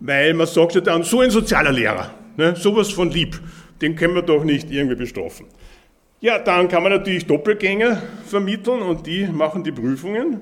[0.00, 2.54] weil man sagt ja dann, so ein sozialer Lehrer, ne?
[2.56, 3.40] sowas von lieb,
[3.80, 5.46] den können wir doch nicht irgendwie bestrafen.
[6.20, 10.40] Ja, dann kann man natürlich Doppelgänger vermitteln und die machen die Prüfungen.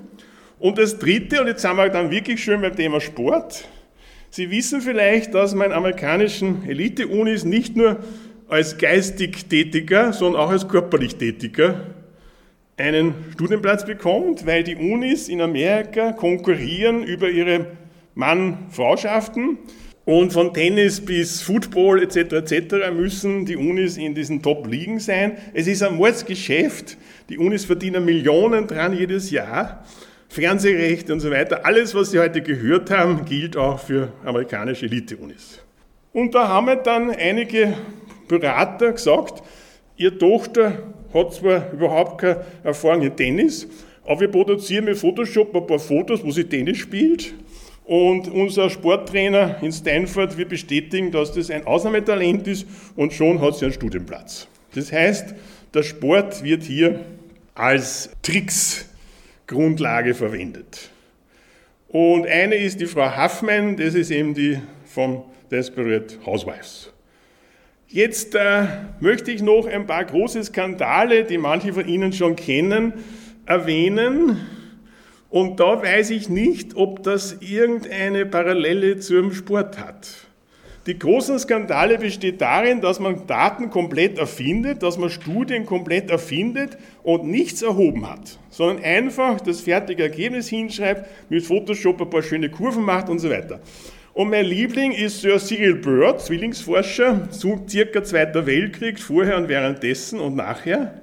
[0.63, 3.67] Und das Dritte, und jetzt sind wir dann wirklich schön beim Thema Sport.
[4.31, 7.99] Sie wissen vielleicht, dass man in amerikanischen Elite-Unis nicht nur
[8.47, 11.81] als geistig Tätiger, sondern auch als körperlich Tätiger
[12.77, 17.67] einen Studienplatz bekommt, weil die Unis in Amerika konkurrieren über ihre
[18.15, 19.59] Mann-Frauschaften.
[20.05, 22.53] Und von Tennis bis Football etc.
[22.53, 22.75] etc.
[22.95, 25.39] müssen die Unis in diesen Top-Ligen sein.
[25.55, 26.99] Es ist ein Mordsgeschäft.
[27.31, 29.85] Die Unis verdienen Millionen dran jedes Jahr.
[30.33, 31.66] Fernsehrechte und so weiter.
[31.66, 35.61] Alles, was Sie heute gehört haben, gilt auch für amerikanische Elite-Unis.
[36.14, 37.74] Und da haben dann einige
[38.28, 39.43] Berater gesagt,
[39.99, 40.78] Ihre Tochter
[41.12, 43.68] hat zwar überhaupt keine Erfahrung in Tennis,
[44.07, 47.35] aber wir produzieren mit Photoshop ein paar Fotos, wo sie Tennis spielt
[47.85, 52.66] und unser Sporttrainer in Stanford wird bestätigen, dass das ein Ausnahmetalent ist
[52.97, 54.49] und schon hat sie einen Studienplatz.
[54.74, 55.35] Das heißt,
[55.74, 57.01] der Sport wird hier
[57.55, 58.11] als
[59.47, 60.90] Tricksgrundlage verwendet.
[61.88, 66.90] Und eine ist die Frau Huffman, das ist eben die von Desperate Housewives.
[67.88, 68.66] Jetzt äh,
[69.01, 72.95] möchte ich noch ein paar große Skandale, die manche von Ihnen schon kennen,
[73.45, 74.38] erwähnen.
[75.28, 80.09] Und da weiß ich nicht, ob das irgendeine Parallele zum Sport hat.
[80.86, 86.78] Die großen Skandale besteht darin, dass man Daten komplett erfindet, dass man Studien komplett erfindet
[87.03, 92.48] und nichts erhoben hat, sondern einfach das fertige Ergebnis hinschreibt, mit Photoshop ein paar schöne
[92.48, 93.59] Kurven macht und so weiter.
[94.14, 100.20] Und mein Liebling ist Sir Cyril Bird, Zwillingsforscher, zu circa Zweiter Weltkrieg, vorher und währenddessen
[100.20, 101.03] und nachher.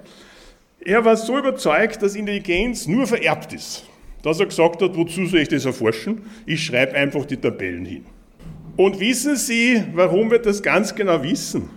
[0.79, 3.89] Er war so überzeugt, dass Intelligenz nur vererbt ist
[4.21, 6.21] dass er gesagt hat, wozu soll ich das erforschen?
[6.45, 8.05] Ich schreibe einfach die Tabellen hin.
[8.75, 11.69] Und wissen Sie, warum wir das ganz genau wissen?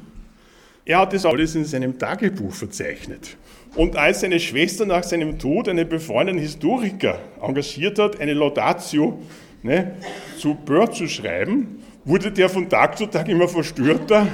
[0.84, 3.36] Er hat das alles in seinem Tagebuch verzeichnet.
[3.74, 9.18] Und als seine Schwester nach seinem Tod einen befreundeten Historiker engagiert hat, eine Laudatio
[9.62, 9.96] ne,
[10.38, 14.26] zu Bird zu schreiben, wurde der von Tag zu Tag immer verstörter.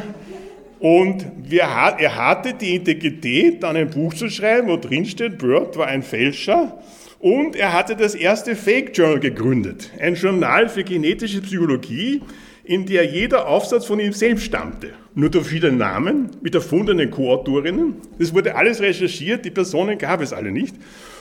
[0.80, 5.86] Und er hatte die Integrität, dann ein Buch zu schreiben, wo drin steht, Bird war
[5.86, 6.78] ein Fälscher
[7.20, 12.22] und er hatte das erste Fake Journal gegründet, ein Journal für genetische Psychologie,
[12.68, 14.90] in der jeder Aufsatz von ihm selbst stammte.
[15.14, 17.96] Nur durch viele Namen mit erfundenen Co-Autorinnen.
[18.18, 20.76] Das wurde alles recherchiert, die Personen gab es alle nicht.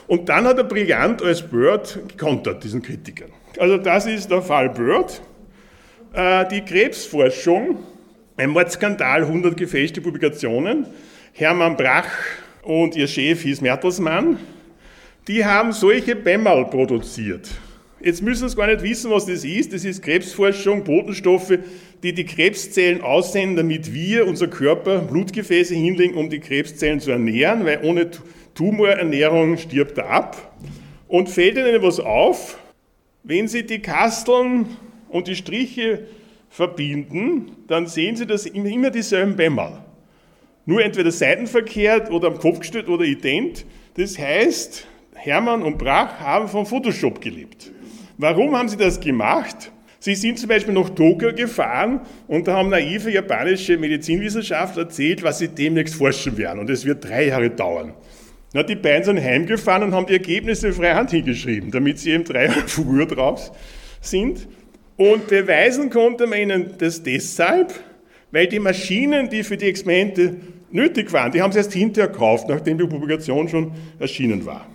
[0.08, 3.30] Und dann hat er brillant als Bird gekontert, diesen Kritikern.
[3.58, 5.22] Also das ist der Fall Bird.
[6.14, 7.80] Äh, die Krebsforschung,
[8.36, 10.86] ein Mordskandal, 100 gefälschte Publikationen.
[11.34, 12.10] Hermann Brach
[12.62, 14.38] und ihr Chef hieß Mertelsmann
[15.28, 17.50] die haben solche Bämmerl produziert.
[18.08, 19.74] Jetzt müssen Sie gar nicht wissen, was das ist.
[19.74, 21.60] Das ist Krebsforschung, Botenstoffe,
[22.04, 27.66] die die Krebszellen aussenden, damit wir, unser Körper, Blutgefäße hinlegen, um die Krebszellen zu ernähren,
[27.66, 28.10] weil ohne
[28.56, 30.58] Tumorernährung stirbt er ab.
[31.10, 32.58] Und fällt Ihnen was auf,
[33.24, 34.68] wenn Sie die Kasteln
[35.10, 36.08] und die Striche
[36.50, 39.84] verbinden, dann sehen Sie das immer dieselben Bämmerl.
[40.66, 43.66] Nur entweder seitenverkehrt oder am Kopf gestellt oder ident.
[43.96, 47.74] Das heißt, Hermann und Brach haben von Photoshop gelebt.
[48.18, 49.72] Warum haben sie das gemacht?
[50.00, 55.40] Sie sind zum Beispiel nach Tokio gefahren und da haben naive japanische Medizinwissenschaftler erzählt, was
[55.40, 56.60] sie demnächst forschen werden.
[56.60, 57.94] Und es wird drei Jahre dauern.
[58.54, 62.46] Na, die beiden sind heimgefahren und haben die Ergebnisse freihand hingeschrieben, damit sie eben drei
[62.46, 63.52] Jahre früher drauf
[64.02, 64.48] sind.
[64.96, 67.74] Und beweisen konnte man ihnen das deshalb,
[68.32, 70.38] weil die Maschinen, die für die Experimente
[70.72, 74.68] nötig waren, die haben sie erst hinterher gekauft, nachdem die Publikation schon erschienen war.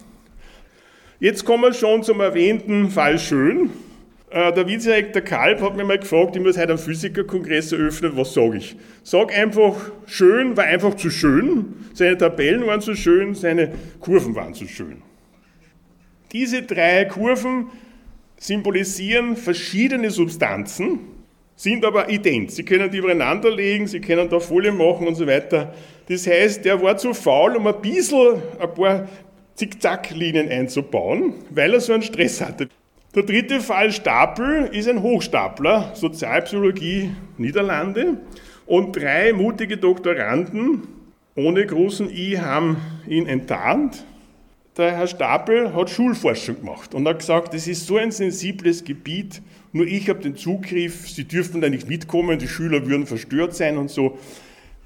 [1.23, 3.71] Jetzt kommen wir schon zum erwähnten Fall Schön.
[4.31, 8.35] Äh, der Vizedirektor Kalb hat mir mal gefragt, ich muss heute einen Physikerkongress eröffnen, was
[8.35, 8.75] sage ich?
[9.05, 13.71] Sag einfach, schön war einfach zu schön, seine Tabellen waren zu schön, seine
[14.01, 15.01] Kurven waren zu schön.
[16.33, 17.67] Diese drei Kurven
[18.37, 20.99] symbolisieren verschiedene Substanzen,
[21.55, 22.51] sind aber ident.
[22.51, 25.73] Sie können die übereinander legen, Sie können da Folie machen und so weiter.
[26.09, 29.07] Das heißt, der war zu faul, um ein bisschen, ein paar
[29.55, 32.69] Zickzacklinien einzubauen, weil er so einen Stress hatte.
[33.15, 38.17] Der dritte Fall Stapel ist ein Hochstapler, Sozialpsychologie Niederlande.
[38.65, 40.89] Und drei mutige Doktoranden
[41.35, 42.77] ohne großen I haben
[43.07, 44.05] ihn enttarnt.
[44.77, 49.43] Der Herr Stapel hat Schulforschung gemacht und hat gesagt, das ist so ein sensibles Gebiet,
[49.73, 53.79] nur ich habe den Zugriff, Sie dürften da nicht mitkommen, die Schüler würden verstört sein
[53.79, 54.19] und so.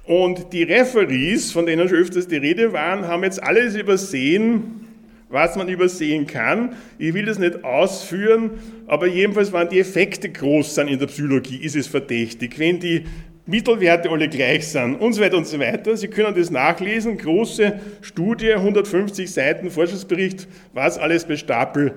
[0.07, 4.87] Und die Referees, von denen schon öfters die Rede waren, haben jetzt alles übersehen,
[5.29, 6.75] was man übersehen kann.
[6.97, 8.51] Ich will das nicht ausführen,
[8.87, 12.57] aber jedenfalls waren die Effekte groß sind in der Psychologie, ist es verdächtig.
[12.57, 13.03] Wenn die
[13.45, 15.95] Mittelwerte alle gleich sind und so weiter und so weiter.
[15.95, 21.93] Sie können das nachlesen, große Studie, 150 Seiten Forschungsbericht, was alles bei Stapel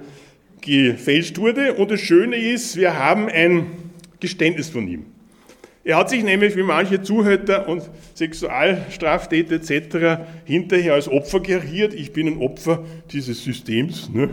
[0.60, 1.74] gefälscht wurde.
[1.74, 3.66] Und das Schöne ist, wir haben ein
[4.20, 5.06] Geständnis von ihm.
[5.82, 10.22] Er hat sich nämlich wie manche Zuhälter und Sexualstraftäter etc.
[10.44, 11.94] hinterher als Opfer geriert.
[11.94, 14.10] Ich bin ein Opfer dieses Systems.
[14.10, 14.28] Ne?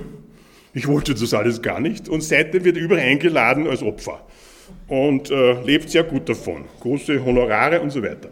[0.73, 2.09] Ich wollte das alles gar nicht.
[2.09, 4.21] Und seitdem wird er überall eingeladen als Opfer.
[4.87, 6.65] Und äh, lebt sehr gut davon.
[6.81, 8.29] Große Honorare und so weiter.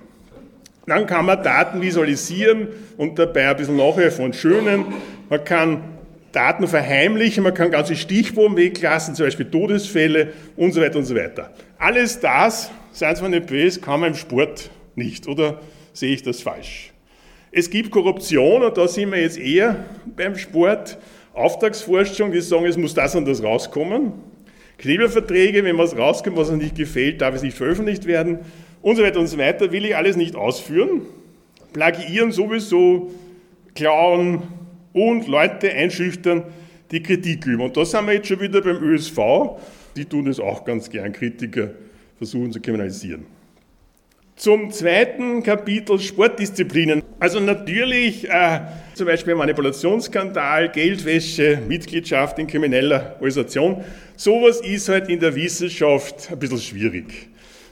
[0.85, 4.85] Dann kann man Daten visualisieren und dabei ein bisschen nachhelfen von schönen.
[5.29, 5.83] Man kann
[6.31, 11.15] Daten verheimlichen, man kann ganze Stichproben weglassen, zum Beispiel Todesfälle und so weiter und so
[11.15, 11.51] weiter.
[11.79, 15.59] Alles das, seien Sie mir nicht böse, kann man im Sport nicht, oder
[15.93, 16.93] sehe ich das falsch?
[17.51, 19.85] Es gibt Korruption und da sind wir jetzt eher
[20.15, 20.97] beim Sport.
[21.33, 24.13] Auftragsforschung, die sagen, es muss das und das rauskommen.
[24.77, 28.39] Knebelverträge, wenn was rauskommt, was uns nicht gefällt, darf es nicht veröffentlicht werden
[28.81, 31.01] und so weiter und so weiter, will ich alles nicht ausführen.
[31.73, 33.11] Plagiieren sowieso,
[33.73, 34.43] klauen,
[34.93, 36.43] und Leute einschüchtern,
[36.91, 37.63] die Kritik üben.
[37.63, 39.17] Und da sind wir jetzt schon wieder beim ÖSV.
[39.97, 41.71] Die tun das auch ganz gern, Kritiker
[42.17, 43.25] versuchen zu kriminalisieren.
[44.35, 47.03] Zum zweiten Kapitel Sportdisziplinen.
[47.19, 48.59] Also natürlich äh,
[48.93, 53.85] zum Beispiel Manipulationsskandal, Geldwäsche, Mitgliedschaft in krimineller Organisation.
[54.17, 57.29] Sowas ist halt in der Wissenschaft ein bisschen schwierig.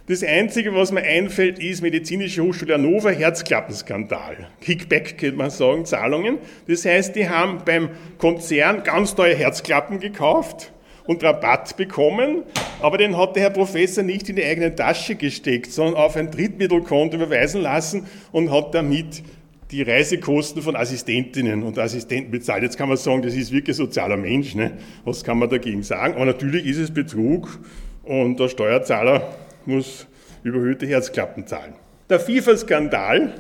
[0.07, 4.47] Das Einzige, was mir einfällt, ist Medizinische Hochschule Hannover, Herzklappenskandal.
[4.61, 6.37] Kickback, könnte man sagen, Zahlungen.
[6.67, 10.73] Das heißt, die haben beim Konzern ganz neue Herzklappen gekauft
[11.05, 12.43] und Rabatt bekommen,
[12.81, 16.31] aber den hat der Herr Professor nicht in die eigene Tasche gesteckt, sondern auf ein
[16.31, 19.23] Drittmittelkonto überweisen lassen und hat damit
[19.71, 22.61] die Reisekosten von Assistentinnen und Assistenten bezahlt.
[22.61, 24.53] Jetzt kann man sagen, das ist wirklich sozialer Mensch.
[24.53, 24.73] Ne?
[25.03, 26.13] Was kann man dagegen sagen?
[26.13, 27.59] Aber natürlich ist es Betrug
[28.03, 29.33] und der Steuerzahler
[29.65, 30.05] muss
[30.43, 31.73] überhöhte Herzklappen zahlen.
[32.09, 33.33] Der FIFA-Skandal,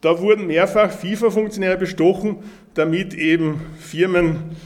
[0.00, 2.38] da wurden mehrfach FIFA-Funktionäre bestochen,
[2.74, 4.56] damit eben Firmen,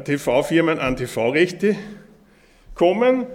[0.00, 1.76] TV-Firmen an TV-Rechte
[2.74, 3.26] kommen.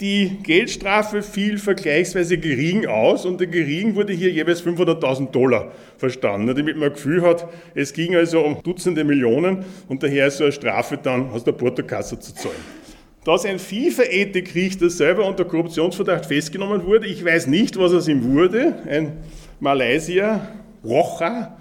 [0.00, 6.54] Die Geldstrafe fiel vergleichsweise gering aus und der gering wurde hier jeweils 500.000 Dollar verstanden,
[6.54, 10.44] damit man ein Gefühl hat, es ging also um Dutzende Millionen und daher ist so
[10.44, 12.82] eine Strafe dann aus der Portokasse zu zahlen
[13.24, 17.06] dass ein FIFA-Ethikrichter selber unter Korruptionsverdacht festgenommen wurde.
[17.06, 18.74] Ich weiß nicht, was aus ihm wurde.
[18.88, 19.18] Ein
[19.60, 20.48] Malaysier,
[20.84, 21.56] Rocha,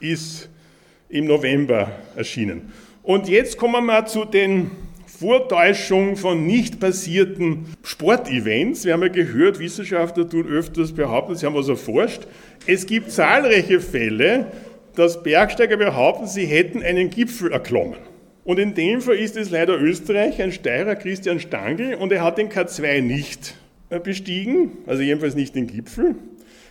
[0.00, 0.50] ist
[1.08, 2.72] im November erschienen.
[3.02, 4.70] Und jetzt kommen wir zu den
[5.06, 8.84] Vortäuschungen von nicht passierten Sportevents.
[8.84, 12.22] Wir haben ja gehört, Wissenschaftler tun öfters behaupten, sie haben was erforscht.
[12.66, 14.46] Es gibt zahlreiche Fälle,
[14.94, 17.98] dass Bergsteiger behaupten, sie hätten einen Gipfel erklommen.
[18.44, 22.38] Und in dem Fall ist es leider Österreich, ein Steirer Christian Stangl, und er hat
[22.38, 23.54] den K2 nicht
[24.02, 26.16] bestiegen, also jedenfalls nicht den Gipfel.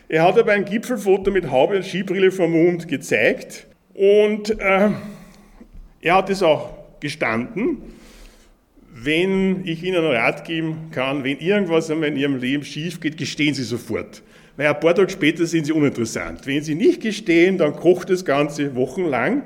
[0.08, 4.90] Er hat aber ein Gipfelfoto mit Haube und Skibrille vom Mund gezeigt und äh,
[6.02, 7.78] er hat es auch gestanden.
[8.94, 13.54] Wenn ich Ihnen einen Rat geben kann, wenn irgendwas in Ihrem Leben schief geht, gestehen
[13.54, 14.22] Sie sofort.
[14.58, 16.46] Weil ein paar Tage später sind Sie uninteressant.
[16.46, 19.44] Wenn Sie nicht gestehen, dann kocht das Ganze wochenlang.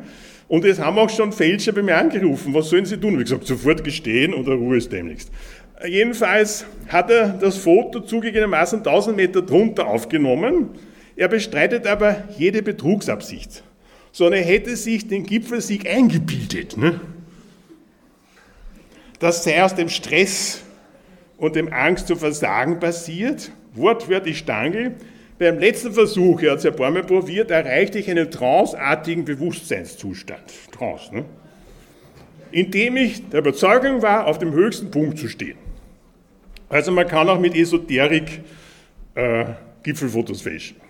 [0.47, 2.53] Und es haben auch schon Fälscher bei mir angerufen.
[2.53, 3.17] Was sollen sie tun?
[3.17, 5.31] Wie gesagt, sofort gestehen oder Ruhe ist demnächst.
[5.87, 10.69] Jedenfalls hat er das Foto zugegebenermaßen 1000 Meter drunter aufgenommen.
[11.15, 13.63] Er bestreitet aber jede Betrugsabsicht.
[14.15, 16.77] Sondern er hätte sich den Gipfelsieg eingebildet.
[16.77, 17.01] Ne?
[19.19, 20.63] Das sei aus dem Stress
[21.35, 23.51] und dem Angst zu versagen passiert.
[23.73, 24.93] Wortwörtlich Stangl.
[25.37, 29.25] Beim letzten Versuch, er hat es ja ein paar Mal probiert, erreichte ich einen tranceartigen
[29.25, 30.45] Bewusstseinszustand.
[30.71, 31.25] Trance, ne?
[32.51, 35.57] Indem ich der Überzeugung war, auf dem höchsten Punkt zu stehen.
[36.69, 38.43] Also man kann auch mit Esoterik
[39.15, 39.43] äh,
[39.83, 40.84] Gipfelfotos fälschen.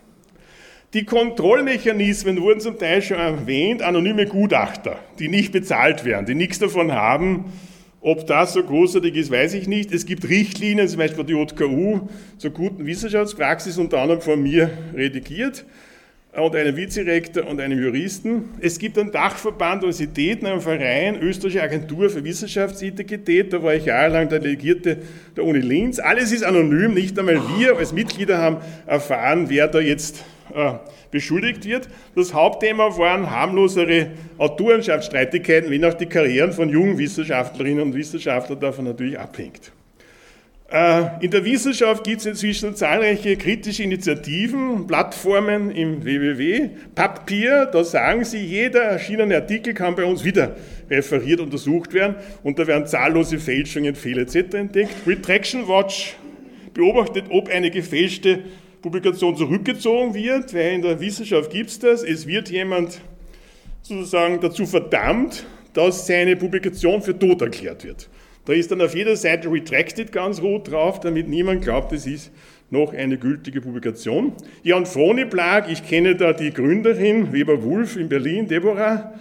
[0.93, 6.59] Die Kontrollmechanismen wurden zum Teil schon erwähnt, anonyme Gutachter, die nicht bezahlt werden, die nichts
[6.59, 7.45] davon haben,
[8.07, 9.91] ob das so großartig ist, weiß ich nicht.
[9.91, 12.01] Es gibt Richtlinien, zum Beispiel die JKU
[12.37, 15.65] zur guten Wissenschaftspraxis, unter anderem von mir redigiert.
[16.37, 18.49] und einem Vizerektor und einem Juristen.
[18.59, 24.29] Es gibt einen Dachverband Universitäten, einen Verein, Österreichische Agentur für Wissenschaftsintegrität, da war ich jahrelang
[24.29, 24.97] der Delegierte
[25.35, 25.97] der Uni Linz.
[25.97, 30.25] Alles ist anonym, nicht einmal wir als Mitglieder haben erfahren, wer da jetzt
[30.55, 30.73] äh,
[31.11, 31.89] beschuldigt wird.
[32.15, 38.85] Das Hauptthema waren harmlosere Autorenschaftsstreitigkeiten, wenn auch die Karrieren von jungen Wissenschaftlerinnen und Wissenschaftlern davon
[38.85, 39.71] natürlich abhängt.
[40.71, 47.83] Äh, in der Wissenschaft gibt es inzwischen zahlreiche kritische Initiativen, Plattformen im WWW, Papier, da
[47.83, 50.55] sagen sie, jeder erschienene Artikel kann bei uns wieder
[50.89, 54.55] referiert, untersucht werden und da werden zahllose Fälschungen, Fehler etc.
[54.55, 54.95] entdeckt.
[55.05, 56.15] Retraction Watch
[56.73, 58.39] beobachtet, ob eine gefälschte
[58.85, 63.01] Publikation zurückgezogen wird, weil in der Wissenschaft gibt es das, es wird jemand
[63.81, 68.07] sozusagen dazu verdammt, dass seine Publikation für tot erklärt wird.
[68.45, 72.31] Da ist dann auf jeder Seite Retracted ganz rot drauf, damit niemand glaubt, es ist
[72.69, 74.33] noch eine gültige Publikation.
[74.61, 79.15] Ja, und Phoniplag, ich kenne da die Gründerin, Weber Wulf in Berlin, Deborah,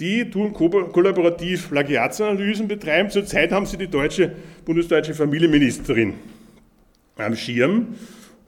[0.00, 3.10] die tun kollaborativ Plagiatsanalysen betreiben.
[3.10, 4.32] Zurzeit haben sie die deutsche,
[4.64, 6.14] bundesdeutsche Familienministerin
[7.16, 7.94] am Schirm.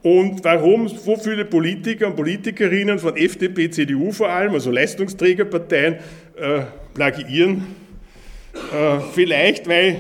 [0.07, 5.95] Und warum so viele Politiker und Politikerinnen von FDP, CDU vor allem, also Leistungsträgerparteien,
[6.37, 6.61] äh,
[6.95, 7.67] plagiieren?
[8.55, 9.97] Äh, vielleicht, weil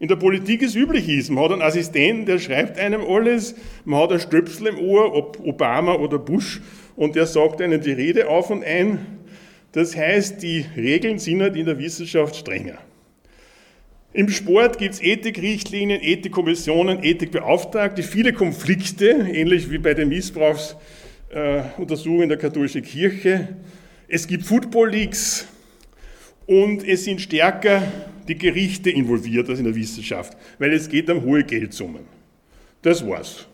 [0.00, 1.30] in der Politik es üblich ist.
[1.30, 5.38] Man hat einen Assistenten, der schreibt einem alles, man hat ein Stöpsel im Ohr, ob
[5.46, 6.60] Obama oder Bush,
[6.96, 9.06] und der sagt einem die Rede auf und ein.
[9.70, 12.78] Das heißt, die Regeln sind halt in der Wissenschaft strenger.
[14.14, 22.38] Im Sport gibt es Ethikrichtlinien, Ethikkommissionen, Ethikbeauftragte, viele Konflikte, ähnlich wie bei den Missbrauchsuntersuchungen der
[22.38, 23.56] katholischen Kirche.
[24.08, 25.46] Es gibt Football Leagues
[26.46, 27.82] und es sind stärker
[28.26, 32.06] die Gerichte involviert als in der Wissenschaft, weil es geht um hohe Geldsummen.
[32.80, 33.46] Das war's.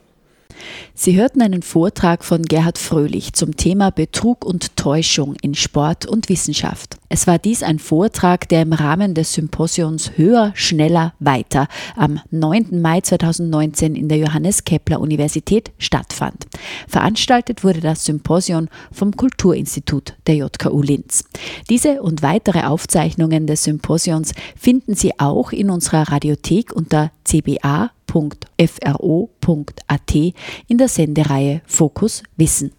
[0.96, 6.28] Sie hörten einen Vortrag von Gerhard Fröhlich zum Thema Betrug und Täuschung in Sport und
[6.28, 6.98] Wissenschaft.
[7.08, 11.66] Es war dies ein Vortrag, der im Rahmen des Symposions Höher, Schneller, Weiter
[11.96, 12.80] am 9.
[12.80, 16.46] Mai 2019 in der Johannes Kepler Universität stattfand.
[16.86, 21.24] Veranstaltet wurde das Symposion vom Kulturinstitut der JKU Linz.
[21.68, 27.90] Diese und weitere Aufzeichnungen des Symposions finden Sie auch in unserer Radiothek unter cba.fro.at
[30.68, 32.70] in der Sendereihe Fokus Wissen.